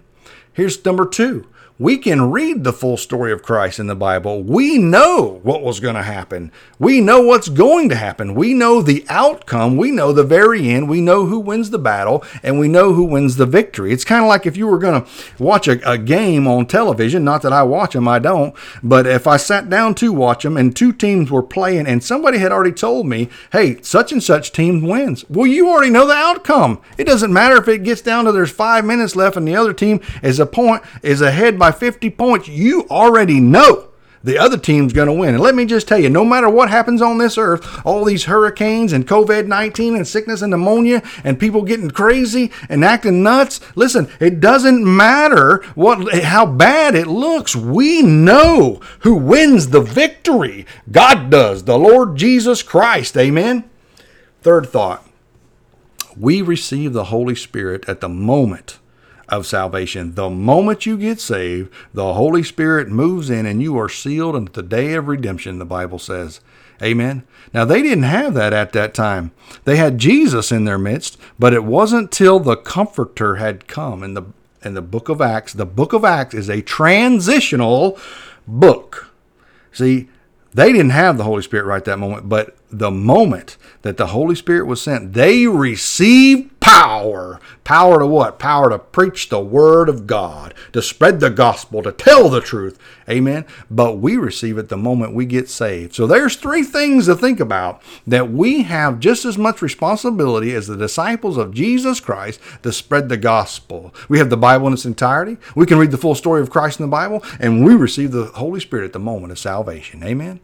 Here's 0.53 0.83
number 0.85 1.05
two 1.05 1.47
we 1.79 1.97
can 1.97 2.29
read 2.29 2.65
the 2.65 2.73
full 2.73 2.97
story 2.97 3.31
of 3.31 3.41
Christ 3.41 3.79
in 3.79 3.87
the 3.87 3.95
Bible. 3.95 4.43
We 4.43 4.77
know 4.77 5.39
what 5.43 5.63
was 5.63 5.79
going 5.79 5.95
to 5.95 6.03
happen. 6.03 6.51
We 6.77 6.99
know 6.99 7.21
what's 7.21 7.47
going 7.47 7.87
to 7.87 7.95
happen. 7.95 8.35
We 8.35 8.53
know 8.53 8.81
the 8.81 9.05
outcome. 9.07 9.77
We 9.77 9.89
know 9.89 10.11
the 10.11 10.25
very 10.25 10.67
end. 10.69 10.89
We 10.89 10.99
know 10.99 11.25
who 11.25 11.39
wins 11.39 11.69
the 11.69 11.79
battle 11.79 12.21
and 12.43 12.59
we 12.59 12.67
know 12.67 12.91
who 12.91 13.05
wins 13.05 13.37
the 13.37 13.45
victory. 13.45 13.93
It's 13.93 14.03
kind 14.03 14.25
of 14.25 14.27
like 14.27 14.45
if 14.45 14.57
you 14.57 14.67
were 14.67 14.77
going 14.77 15.03
to 15.03 15.09
watch 15.41 15.69
a, 15.69 15.89
a, 15.89 15.97
game 15.97 16.47
on 16.47 16.65
television, 16.65 17.23
not 17.23 17.43
that 17.43 17.53
I 17.53 17.63
watch 17.63 17.93
them, 17.93 18.07
I 18.07 18.19
don't, 18.19 18.53
but 18.83 19.07
if 19.07 19.25
I 19.25 19.37
sat 19.37 19.69
down 19.69 19.95
to 19.95 20.11
watch 20.11 20.43
them 20.43 20.57
and 20.57 20.75
two 20.75 20.91
teams 20.91 21.31
were 21.31 21.43
playing 21.43 21.87
and 21.87 22.03
somebody 22.03 22.39
had 22.39 22.51
already 22.51 22.73
told 22.73 23.07
me, 23.07 23.29
hey, 23.53 23.81
such 23.81 24.11
and 24.11 24.21
such 24.21 24.51
team 24.51 24.81
wins. 24.81 25.23
Well, 25.29 25.47
you 25.47 25.69
already 25.69 25.91
know 25.91 26.07
the 26.07 26.13
outcome. 26.13 26.81
It 26.97 27.05
doesn't 27.05 27.31
matter 27.31 27.55
if 27.55 27.69
it 27.69 27.83
gets 27.83 28.01
down 28.01 28.25
to 28.25 28.33
there's 28.33 28.51
five 28.51 28.83
minutes 28.83 29.15
left 29.15 29.37
and 29.37 29.47
the 29.47 29.55
other 29.55 29.73
team 29.73 30.01
is 30.21 30.39
a 30.39 30.45
point, 30.45 30.83
is 31.03 31.21
ahead 31.21 31.57
by 31.57 31.68
50 31.71 32.09
points, 32.11 32.47
you 32.47 32.87
already 32.89 33.39
know 33.39 33.89
the 34.23 34.37
other 34.37 34.57
team's 34.57 34.93
going 34.93 35.07
to 35.07 35.13
win. 35.13 35.35
And 35.35 35.43
let 35.43 35.55
me 35.55 35.65
just 35.65 35.87
tell 35.87 35.99
you, 35.99 36.09
no 36.09 36.25
matter 36.25 36.49
what 36.49 36.69
happens 36.69 37.01
on 37.01 37.17
this 37.17 37.37
earth, 37.37 37.85
all 37.85 38.03
these 38.03 38.25
hurricanes 38.25 38.91
and 38.91 39.07
COVID 39.07 39.47
19 39.47 39.95
and 39.95 40.07
sickness 40.07 40.41
and 40.41 40.51
pneumonia 40.51 41.01
and 41.23 41.39
people 41.39 41.61
getting 41.61 41.89
crazy 41.89 42.51
and 42.67 42.83
acting 42.83 43.23
nuts, 43.23 43.61
listen, 43.75 44.09
it 44.19 44.39
doesn't 44.39 44.83
matter 44.83 45.63
what 45.75 46.13
how 46.23 46.45
bad 46.45 46.95
it 46.95 47.07
looks. 47.07 47.55
We 47.55 48.01
know 48.01 48.81
who 48.99 49.15
wins 49.15 49.69
the 49.69 49.81
victory. 49.81 50.65
God 50.91 51.29
does, 51.29 51.63
the 51.63 51.77
Lord 51.77 52.15
Jesus 52.17 52.61
Christ. 52.63 53.15
Amen. 53.17 53.69
Third 54.41 54.67
thought 54.67 55.05
we 56.17 56.41
receive 56.41 56.91
the 56.91 57.05
Holy 57.05 57.35
Spirit 57.35 57.87
at 57.87 58.01
the 58.01 58.09
moment 58.09 58.78
of 59.29 59.45
salvation. 59.45 60.15
The 60.15 60.29
moment 60.29 60.85
you 60.85 60.97
get 60.97 61.19
saved, 61.19 61.71
the 61.93 62.13
Holy 62.13 62.43
Spirit 62.43 62.89
moves 62.89 63.29
in 63.29 63.45
and 63.45 63.61
you 63.61 63.77
are 63.77 63.89
sealed 63.89 64.35
unto 64.35 64.51
the 64.51 64.63
day 64.63 64.93
of 64.93 65.07
redemption, 65.07 65.59
the 65.59 65.65
Bible 65.65 65.99
says. 65.99 66.41
Amen. 66.81 67.23
Now, 67.53 67.65
they 67.65 67.81
didn't 67.81 68.03
have 68.03 68.33
that 68.35 68.53
at 68.53 68.73
that 68.73 68.93
time. 68.93 69.31
They 69.65 69.75
had 69.75 69.97
Jesus 69.97 70.51
in 70.51 70.65
their 70.65 70.77
midst, 70.77 71.17
but 71.37 71.53
it 71.53 71.63
wasn't 71.63 72.11
till 72.11 72.39
the 72.39 72.55
Comforter 72.55 73.35
had 73.35 73.67
come 73.67 74.03
in 74.03 74.13
the, 74.13 74.23
in 74.63 74.75
the 74.75 74.81
book 74.81 75.09
of 75.09 75.19
Acts. 75.19 75.53
The 75.53 75.65
book 75.65 75.93
of 75.93 76.05
Acts 76.05 76.33
is 76.33 76.49
a 76.49 76.61
transitional 76.61 77.97
book. 78.47 79.11
See, 79.71 80.07
they 80.53 80.71
didn't 80.71 80.91
have 80.91 81.17
the 81.17 81.25
Holy 81.25 81.41
Spirit 81.41 81.65
right 81.65 81.83
that 81.85 81.99
moment, 81.99 82.29
but 82.29 82.55
the 82.71 82.91
moment 82.91 83.57
that 83.81 83.97
the 83.97 84.07
Holy 84.07 84.35
Spirit 84.35 84.65
was 84.65 84.81
sent, 84.81 85.13
they 85.13 85.47
received 85.47 86.58
power. 86.69 87.39
Power 87.63 87.99
to 87.99 88.05
what? 88.05 88.37
Power 88.37 88.69
to 88.69 88.77
preach 88.77 89.29
the 89.29 89.39
Word 89.39 89.89
of 89.89 90.05
God, 90.05 90.53
to 90.73 90.81
spread 90.81 91.19
the 91.19 91.31
gospel, 91.31 91.81
to 91.81 91.91
tell 91.91 92.29
the 92.29 92.41
truth. 92.41 92.77
Amen. 93.09 93.45
But 93.71 93.97
we 93.97 94.17
receive 94.17 94.57
it 94.59 94.69
the 94.69 94.77
moment 94.77 95.15
we 95.15 95.25
get 95.25 95.49
saved. 95.49 95.95
So 95.95 96.05
there's 96.05 96.35
three 96.35 96.63
things 96.63 97.07
to 97.07 97.15
think 97.15 97.39
about 97.39 97.81
that 98.05 98.31
we 98.31 98.63
have 98.63 98.99
just 98.99 99.25
as 99.25 99.37
much 99.37 99.63
responsibility 99.63 100.53
as 100.53 100.67
the 100.67 100.77
disciples 100.77 101.37
of 101.37 101.53
Jesus 101.53 101.99
Christ 101.99 102.39
to 102.61 102.71
spread 102.71 103.09
the 103.09 103.17
gospel. 103.17 103.93
We 104.07 104.19
have 104.19 104.29
the 104.29 104.37
Bible 104.37 104.67
in 104.67 104.73
its 104.73 104.85
entirety. 104.85 105.37
We 105.55 105.65
can 105.65 105.79
read 105.79 105.91
the 105.91 105.97
full 105.97 106.15
story 106.15 106.41
of 106.41 106.51
Christ 106.51 106.79
in 106.79 106.85
the 106.85 106.91
Bible, 106.91 107.23
and 107.39 107.65
we 107.65 107.75
receive 107.75 108.11
the 108.11 108.25
Holy 108.25 108.59
Spirit 108.59 108.85
at 108.85 108.93
the 108.93 108.99
moment 108.99 109.31
of 109.31 109.39
salvation. 109.39 110.03
Amen. 110.03 110.39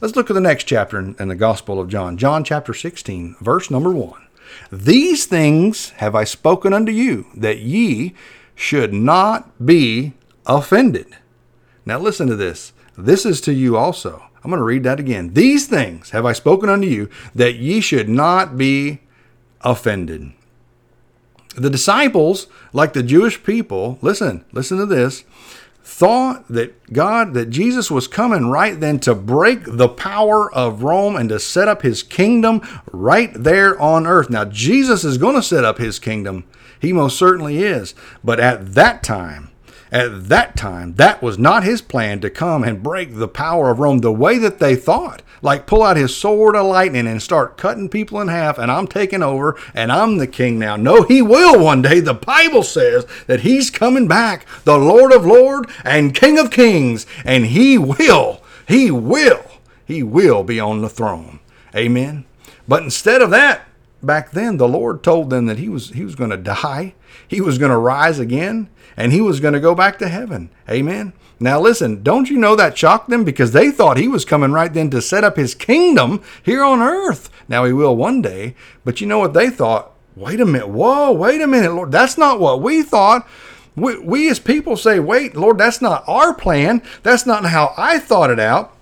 Let's 0.00 0.16
look 0.16 0.30
at 0.30 0.34
the 0.34 0.40
next 0.40 0.64
chapter 0.64 0.98
in, 0.98 1.16
in 1.18 1.28
the 1.28 1.34
Gospel 1.34 1.78
of 1.80 1.88
John. 1.88 2.16
John 2.16 2.44
chapter 2.44 2.72
16, 2.72 3.36
verse 3.40 3.70
number 3.70 3.90
1. 3.90 4.25
These 4.70 5.26
things 5.26 5.90
have 5.90 6.14
I 6.14 6.24
spoken 6.24 6.72
unto 6.72 6.92
you, 6.92 7.26
that 7.34 7.58
ye 7.58 8.14
should 8.54 8.92
not 8.92 9.64
be 9.64 10.14
offended. 10.46 11.16
Now 11.84 11.98
listen 11.98 12.26
to 12.28 12.36
this. 12.36 12.72
This 12.96 13.26
is 13.26 13.40
to 13.42 13.52
you 13.52 13.76
also. 13.76 14.22
I'm 14.42 14.50
going 14.50 14.58
to 14.58 14.64
read 14.64 14.84
that 14.84 15.00
again. 15.00 15.34
These 15.34 15.66
things 15.66 16.10
have 16.10 16.24
I 16.24 16.32
spoken 16.32 16.68
unto 16.68 16.86
you, 16.86 17.10
that 17.34 17.56
ye 17.56 17.80
should 17.80 18.08
not 18.08 18.56
be 18.56 19.00
offended. 19.60 20.32
The 21.56 21.70
disciples, 21.70 22.46
like 22.72 22.92
the 22.92 23.02
Jewish 23.02 23.42
people, 23.42 23.98
listen, 24.02 24.44
listen 24.52 24.78
to 24.78 24.86
this, 24.86 25.24
thought 25.86 26.48
that 26.48 26.92
God, 26.92 27.32
that 27.34 27.48
Jesus 27.48 27.92
was 27.92 28.08
coming 28.08 28.50
right 28.50 28.78
then 28.78 28.98
to 29.00 29.14
break 29.14 29.60
the 29.64 29.88
power 29.88 30.52
of 30.52 30.82
Rome 30.82 31.14
and 31.14 31.28
to 31.28 31.38
set 31.38 31.68
up 31.68 31.82
his 31.82 32.02
kingdom 32.02 32.60
right 32.90 33.30
there 33.32 33.80
on 33.80 34.04
earth. 34.04 34.28
Now, 34.28 34.44
Jesus 34.44 35.04
is 35.04 35.16
going 35.16 35.36
to 35.36 35.42
set 35.42 35.64
up 35.64 35.78
his 35.78 36.00
kingdom. 36.00 36.44
He 36.80 36.92
most 36.92 37.16
certainly 37.16 37.58
is. 37.62 37.94
But 38.24 38.40
at 38.40 38.74
that 38.74 39.04
time, 39.04 39.52
at 39.92 40.28
that 40.28 40.56
time, 40.56 40.94
that 40.94 41.22
was 41.22 41.38
not 41.38 41.64
his 41.64 41.80
plan 41.80 42.20
to 42.20 42.30
come 42.30 42.64
and 42.64 42.82
break 42.82 43.14
the 43.14 43.28
power 43.28 43.70
of 43.70 43.78
Rome 43.78 43.98
the 43.98 44.12
way 44.12 44.38
that 44.38 44.58
they 44.58 44.74
thought. 44.74 45.22
Like 45.42 45.66
pull 45.66 45.82
out 45.82 45.96
his 45.96 46.16
sword 46.16 46.56
of 46.56 46.66
lightning 46.66 47.06
and 47.06 47.22
start 47.22 47.56
cutting 47.56 47.88
people 47.88 48.20
in 48.20 48.28
half, 48.28 48.58
and 48.58 48.70
I'm 48.70 48.86
taking 48.86 49.22
over 49.22 49.56
and 49.74 49.92
I'm 49.92 50.18
the 50.18 50.26
king 50.26 50.58
now. 50.58 50.76
No, 50.76 51.02
he 51.02 51.22
will 51.22 51.62
one 51.62 51.82
day. 51.82 52.00
The 52.00 52.14
Bible 52.14 52.62
says 52.62 53.06
that 53.26 53.40
he's 53.40 53.70
coming 53.70 54.08
back, 54.08 54.46
the 54.64 54.78
Lord 54.78 55.12
of 55.12 55.26
Lords 55.26 55.72
and 55.84 56.14
King 56.14 56.38
of 56.38 56.50
Kings, 56.50 57.06
and 57.24 57.46
he 57.46 57.78
will, 57.78 58.42
he 58.66 58.90
will, 58.90 59.44
he 59.84 60.02
will 60.02 60.42
be 60.42 60.58
on 60.58 60.80
the 60.80 60.88
throne. 60.88 61.38
Amen. 61.74 62.24
But 62.66 62.82
instead 62.82 63.22
of 63.22 63.30
that, 63.30 63.62
back 64.02 64.30
then 64.30 64.56
the 64.56 64.68
Lord 64.68 65.02
told 65.02 65.30
them 65.30 65.46
that 65.46 65.58
he 65.58 65.68
was 65.68 65.90
he 65.90 66.04
was 66.04 66.14
going 66.14 66.30
to 66.30 66.36
die, 66.36 66.94
he 67.26 67.40
was 67.40 67.58
going 67.58 67.70
to 67.70 67.78
rise 67.78 68.18
again, 68.18 68.68
and 68.96 69.12
he 69.12 69.20
was 69.20 69.40
going 69.40 69.54
to 69.54 69.60
go 69.60 69.74
back 69.74 69.98
to 69.98 70.08
heaven. 70.08 70.50
Amen. 70.68 71.12
Now 71.38 71.60
listen, 71.60 72.02
don't 72.02 72.30
you 72.30 72.38
know 72.38 72.56
that 72.56 72.78
shocked 72.78 73.10
them 73.10 73.24
because 73.24 73.52
they 73.52 73.70
thought 73.70 73.98
he 73.98 74.08
was 74.08 74.24
coming 74.24 74.52
right 74.52 74.72
then 74.72 74.90
to 74.90 75.02
set 75.02 75.24
up 75.24 75.36
his 75.36 75.54
kingdom 75.54 76.22
here 76.42 76.64
on 76.64 76.80
earth. 76.80 77.28
Now 77.48 77.64
he 77.64 77.72
will 77.72 77.94
one 77.94 78.22
day, 78.22 78.54
but 78.84 79.00
you 79.00 79.06
know 79.06 79.18
what 79.18 79.34
they 79.34 79.50
thought? 79.50 79.92
Wait 80.14 80.40
a 80.40 80.46
minute. 80.46 80.68
Whoa, 80.68 81.12
wait 81.12 81.42
a 81.42 81.46
minute, 81.46 81.72
Lord. 81.72 81.92
That's 81.92 82.16
not 82.16 82.40
what 82.40 82.62
we 82.62 82.82
thought. 82.82 83.28
We, 83.74 83.98
we 83.98 84.30
as 84.30 84.40
people 84.40 84.78
say, 84.78 84.98
wait, 84.98 85.36
Lord, 85.36 85.58
that's 85.58 85.82
not 85.82 86.04
our 86.08 86.32
plan. 86.32 86.82
That's 87.02 87.26
not 87.26 87.44
how 87.44 87.74
I 87.76 87.98
thought 87.98 88.30
it 88.30 88.40
out. 88.40 88.75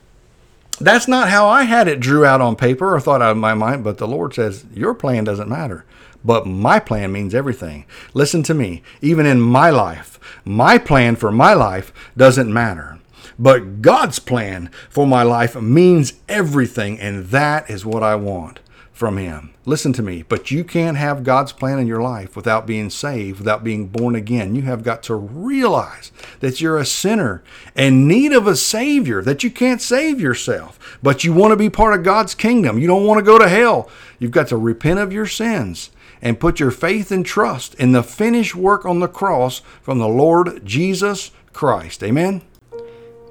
That's 0.81 1.07
not 1.07 1.29
how 1.29 1.47
I 1.47 1.63
had 1.63 1.87
it 1.89 2.01
drew 2.01 2.25
out 2.25 2.41
on 2.41 2.57
paper 2.57 2.95
or 2.95 3.01
thought 3.01 3.23
out 3.23 3.31
of 3.31 3.37
my 3.37 3.55
mind. 3.55 3.85
But 3.85 3.99
the 3.99 4.09
Lord 4.09 4.35
says, 4.35 4.65
your 4.75 4.95
plan 4.95 5.25
doesn't 5.25 5.49
matter 5.49 5.85
but 6.25 6.47
my 6.47 6.81
plan 6.81 7.13
means 7.13 7.35
everything. 7.35 7.85
Listen 8.15 8.43
to 8.45 8.55
me. 8.55 8.83
Even 9.03 9.27
in 9.27 9.41
my 9.41 9.71
life, 9.71 10.19
my 10.45 10.79
plan 10.79 11.17
for 11.17 11.31
my 11.31 11.53
life 11.53 11.93
doesn't 12.17 12.53
matter. 12.53 12.99
But 13.39 13.83
God's 13.83 14.19
plan 14.19 14.71
for 14.89 15.07
my 15.07 15.23
life 15.23 15.61
means 15.61 16.15
everything, 16.29 16.99
and 16.99 17.27
that 17.27 17.69
is 17.69 17.85
what 17.85 18.03
I 18.03 18.15
want 18.15 18.61
from 18.95 19.19
Him. 19.19 19.53
Listen 19.67 19.93
to 19.95 20.03
me, 20.03 20.23
but 20.23 20.53
you 20.53 20.63
can't 20.63 20.97
have 20.97 21.25
God's 21.25 21.53
plan 21.53 21.81
in 21.81 21.87
your 21.89 22.01
life 22.01 22.37
without 22.37 22.65
being 22.65 22.89
saved, 22.89 23.41
without 23.41 23.65
being 23.65 23.89
born 23.89 24.15
again. 24.15 24.55
You 24.55 24.63
have 24.63 24.85
got 24.85 25.03
to 25.05 25.17
realize 25.17 26.13
that 26.39 26.61
you're 26.61 26.79
a 26.79 26.87
sinner 26.87 27.43
in 27.75 28.07
need 28.07 28.33
of 28.33 28.47
a 28.47 28.55
Savior, 28.55 29.21
that 29.23 29.43
you 29.43 29.51
can't 29.51 29.83
save 29.83 30.21
yourself, 30.21 30.99
but 31.03 31.25
you 31.25 31.33
want 31.33 31.51
to 31.51 31.57
be 31.57 31.69
part 31.69 31.99
of 31.99 32.05
God's 32.05 32.37
kingdom. 32.37 32.79
You 32.79 32.87
don't 32.87 33.05
want 33.05 33.19
to 33.19 33.25
go 33.25 33.37
to 33.37 33.49
hell. 33.49 33.91
You've 34.21 34.31
got 34.31 34.49
to 34.49 34.57
repent 34.57 35.01
of 35.01 35.13
your 35.13 35.27
sins 35.27 35.91
and 36.23 36.41
put 36.41 36.61
your 36.61 36.71
faith 36.71 37.11
and 37.11 37.27
trust 37.27 37.75
in 37.75 37.93
the 37.93 38.03
finished 38.03 38.55
work 38.55 38.87
on 38.87 39.01
the 39.01 39.09
cross 39.09 39.59
from 39.83 39.99
the 39.99 40.09
Lord 40.09 40.65
Jesus 40.65 41.33
Christ. 41.53 42.03
Amen. 42.05 42.43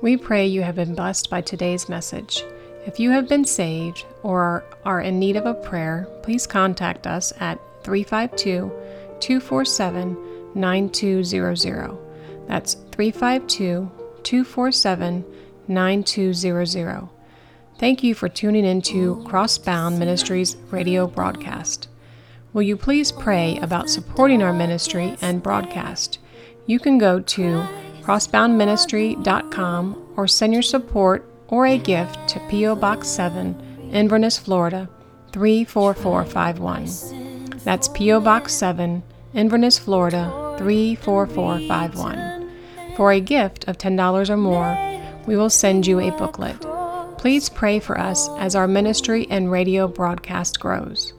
We 0.02 0.18
pray 0.18 0.46
you 0.46 0.62
have 0.64 0.76
been 0.76 0.94
blessed 0.94 1.30
by 1.30 1.40
today's 1.40 1.88
message. 1.88 2.44
If 2.86 3.00
you 3.00 3.12
have 3.12 3.30
been 3.30 3.46
saved 3.46 4.06
or 4.24 4.66
are 4.84 5.00
in 5.00 5.18
need 5.18 5.38
of 5.38 5.46
a 5.46 5.54
prayer, 5.54 6.06
please 6.22 6.46
contact 6.46 7.08
us 7.08 7.32
at 7.40 7.58
352 7.84 8.72
247 9.20 10.18
9200. 10.54 11.98
That's 12.48 12.76
352 12.92 13.90
247 14.24 15.26
9200. 15.68 17.10
Thank 17.80 18.04
you 18.04 18.14
for 18.14 18.30
tuning 18.30 18.66
in 18.66 18.82
to 18.84 19.16
Crossbound 19.28 19.98
Ministries 19.98 20.56
radio 20.70 21.08
broadcast. 21.08 21.88
Will 22.52 22.64
you 22.64 22.78
please 22.78 23.12
pray 23.12 23.58
about 23.60 23.90
supporting 23.90 24.44
our 24.44 24.54
ministry 24.54 25.18
and 25.22 25.42
broadcast? 25.42 26.20
You 26.66 26.80
can 26.80 26.98
go 26.98 27.20
to 27.20 27.68
crossboundministry.com 28.04 30.14
or 30.16 30.28
send 30.28 30.54
your 30.54 30.62
support 30.62 31.33
or 31.54 31.68
a 31.68 31.78
gift 31.78 32.28
to 32.28 32.40
P.O. 32.50 32.76
Box 32.78 33.08
7, 33.08 33.92
Inverness, 33.94 34.40
Florida 34.40 34.90
34451. 35.34 37.60
That's 37.64 37.90
P.O. 37.90 38.22
Box 38.22 38.56
7, 38.56 39.04
Inverness, 39.36 39.78
Florida 39.78 40.56
34451. 40.58 42.50
For 42.98 43.12
a 43.12 43.20
gift 43.20 43.68
of 43.68 43.78
$10 43.78 44.32
or 44.32 44.38
more, 44.38 44.76
we 45.28 45.36
will 45.36 45.52
send 45.52 45.86
you 45.86 46.00
a 46.00 46.10
booklet. 46.18 46.60
Please 47.20 47.50
pray 47.50 47.80
for 47.80 48.00
us 48.00 48.28
as 48.40 48.56
our 48.56 48.68
ministry 48.68 49.28
and 49.30 49.52
radio 49.52 49.88
broadcast 49.88 50.60
grows. 50.60 51.14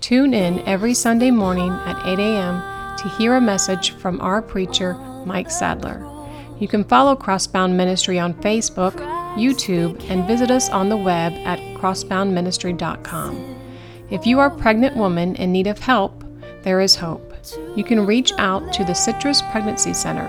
Tune 0.00 0.34
in 0.34 0.60
every 0.68 0.94
Sunday 0.94 1.32
morning 1.32 1.72
at 1.72 2.06
8 2.06 2.20
a.m. 2.20 2.62
to 2.96 3.08
hear 3.18 3.34
a 3.34 3.40
message 3.40 3.90
from 3.96 4.20
our 4.20 4.40
preacher, 4.40 4.94
Mike 5.26 5.50
Sadler. 5.50 6.06
You 6.60 6.68
can 6.68 6.84
follow 6.84 7.16
Crossbound 7.16 7.74
Ministry 7.74 8.20
on 8.20 8.34
Facebook, 8.34 9.19
YouTube, 9.36 10.02
and 10.10 10.26
visit 10.26 10.50
us 10.50 10.68
on 10.68 10.88
the 10.88 10.96
web 10.96 11.32
at 11.44 11.58
crossboundministry.com. 11.76 13.56
If 14.10 14.26
you 14.26 14.38
are 14.40 14.46
a 14.46 14.58
pregnant 14.58 14.96
woman 14.96 15.36
in 15.36 15.52
need 15.52 15.66
of 15.66 15.78
help, 15.78 16.24
there 16.62 16.80
is 16.80 16.96
hope. 16.96 17.32
You 17.76 17.84
can 17.84 18.04
reach 18.04 18.32
out 18.38 18.72
to 18.74 18.84
the 18.84 18.94
Citrus 18.94 19.42
Pregnancy 19.50 19.94
Center. 19.94 20.28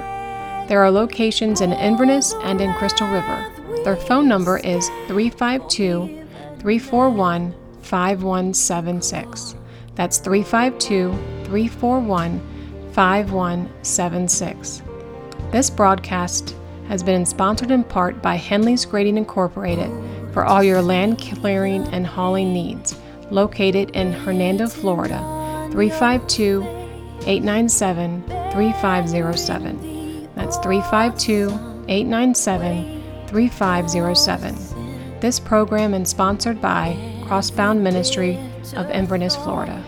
There 0.67 0.81
are 0.83 0.91
locations 0.91 1.61
in 1.61 1.73
Inverness 1.73 2.33
and 2.43 2.61
in 2.61 2.73
Crystal 2.75 3.07
River. 3.07 3.51
Their 3.83 3.97
phone 3.97 4.27
number 4.27 4.57
is 4.59 4.87
352 5.07 6.25
341 6.59 7.55
5176. 7.81 9.55
That's 9.95 10.19
352 10.19 11.11
341 11.45 12.39
5176. 12.93 14.81
This 15.51 15.69
broadcast 15.69 16.55
has 16.91 17.01
been 17.01 17.25
sponsored 17.25 17.71
in 17.71 17.85
part 17.85 18.21
by 18.21 18.35
Henley's 18.35 18.83
Grading 18.83 19.15
Incorporated 19.17 19.89
for 20.33 20.43
all 20.43 20.61
your 20.61 20.81
land 20.81 21.19
clearing 21.19 21.87
and 21.93 22.05
hauling 22.05 22.51
needs, 22.51 22.99
located 23.29 23.91
in 23.91 24.11
Hernando, 24.11 24.67
Florida, 24.67 25.17
352 25.71 26.61
897 27.25 28.21
3507. 28.51 30.29
That's 30.35 30.57
352 30.57 31.47
897 31.87 33.27
3507. 33.27 35.19
This 35.21 35.39
program 35.39 35.93
is 35.93 36.09
sponsored 36.09 36.61
by 36.61 36.97
Crossbound 37.23 37.79
Ministry 37.79 38.37
of 38.75 38.89
Inverness, 38.89 39.37
Florida. 39.37 39.81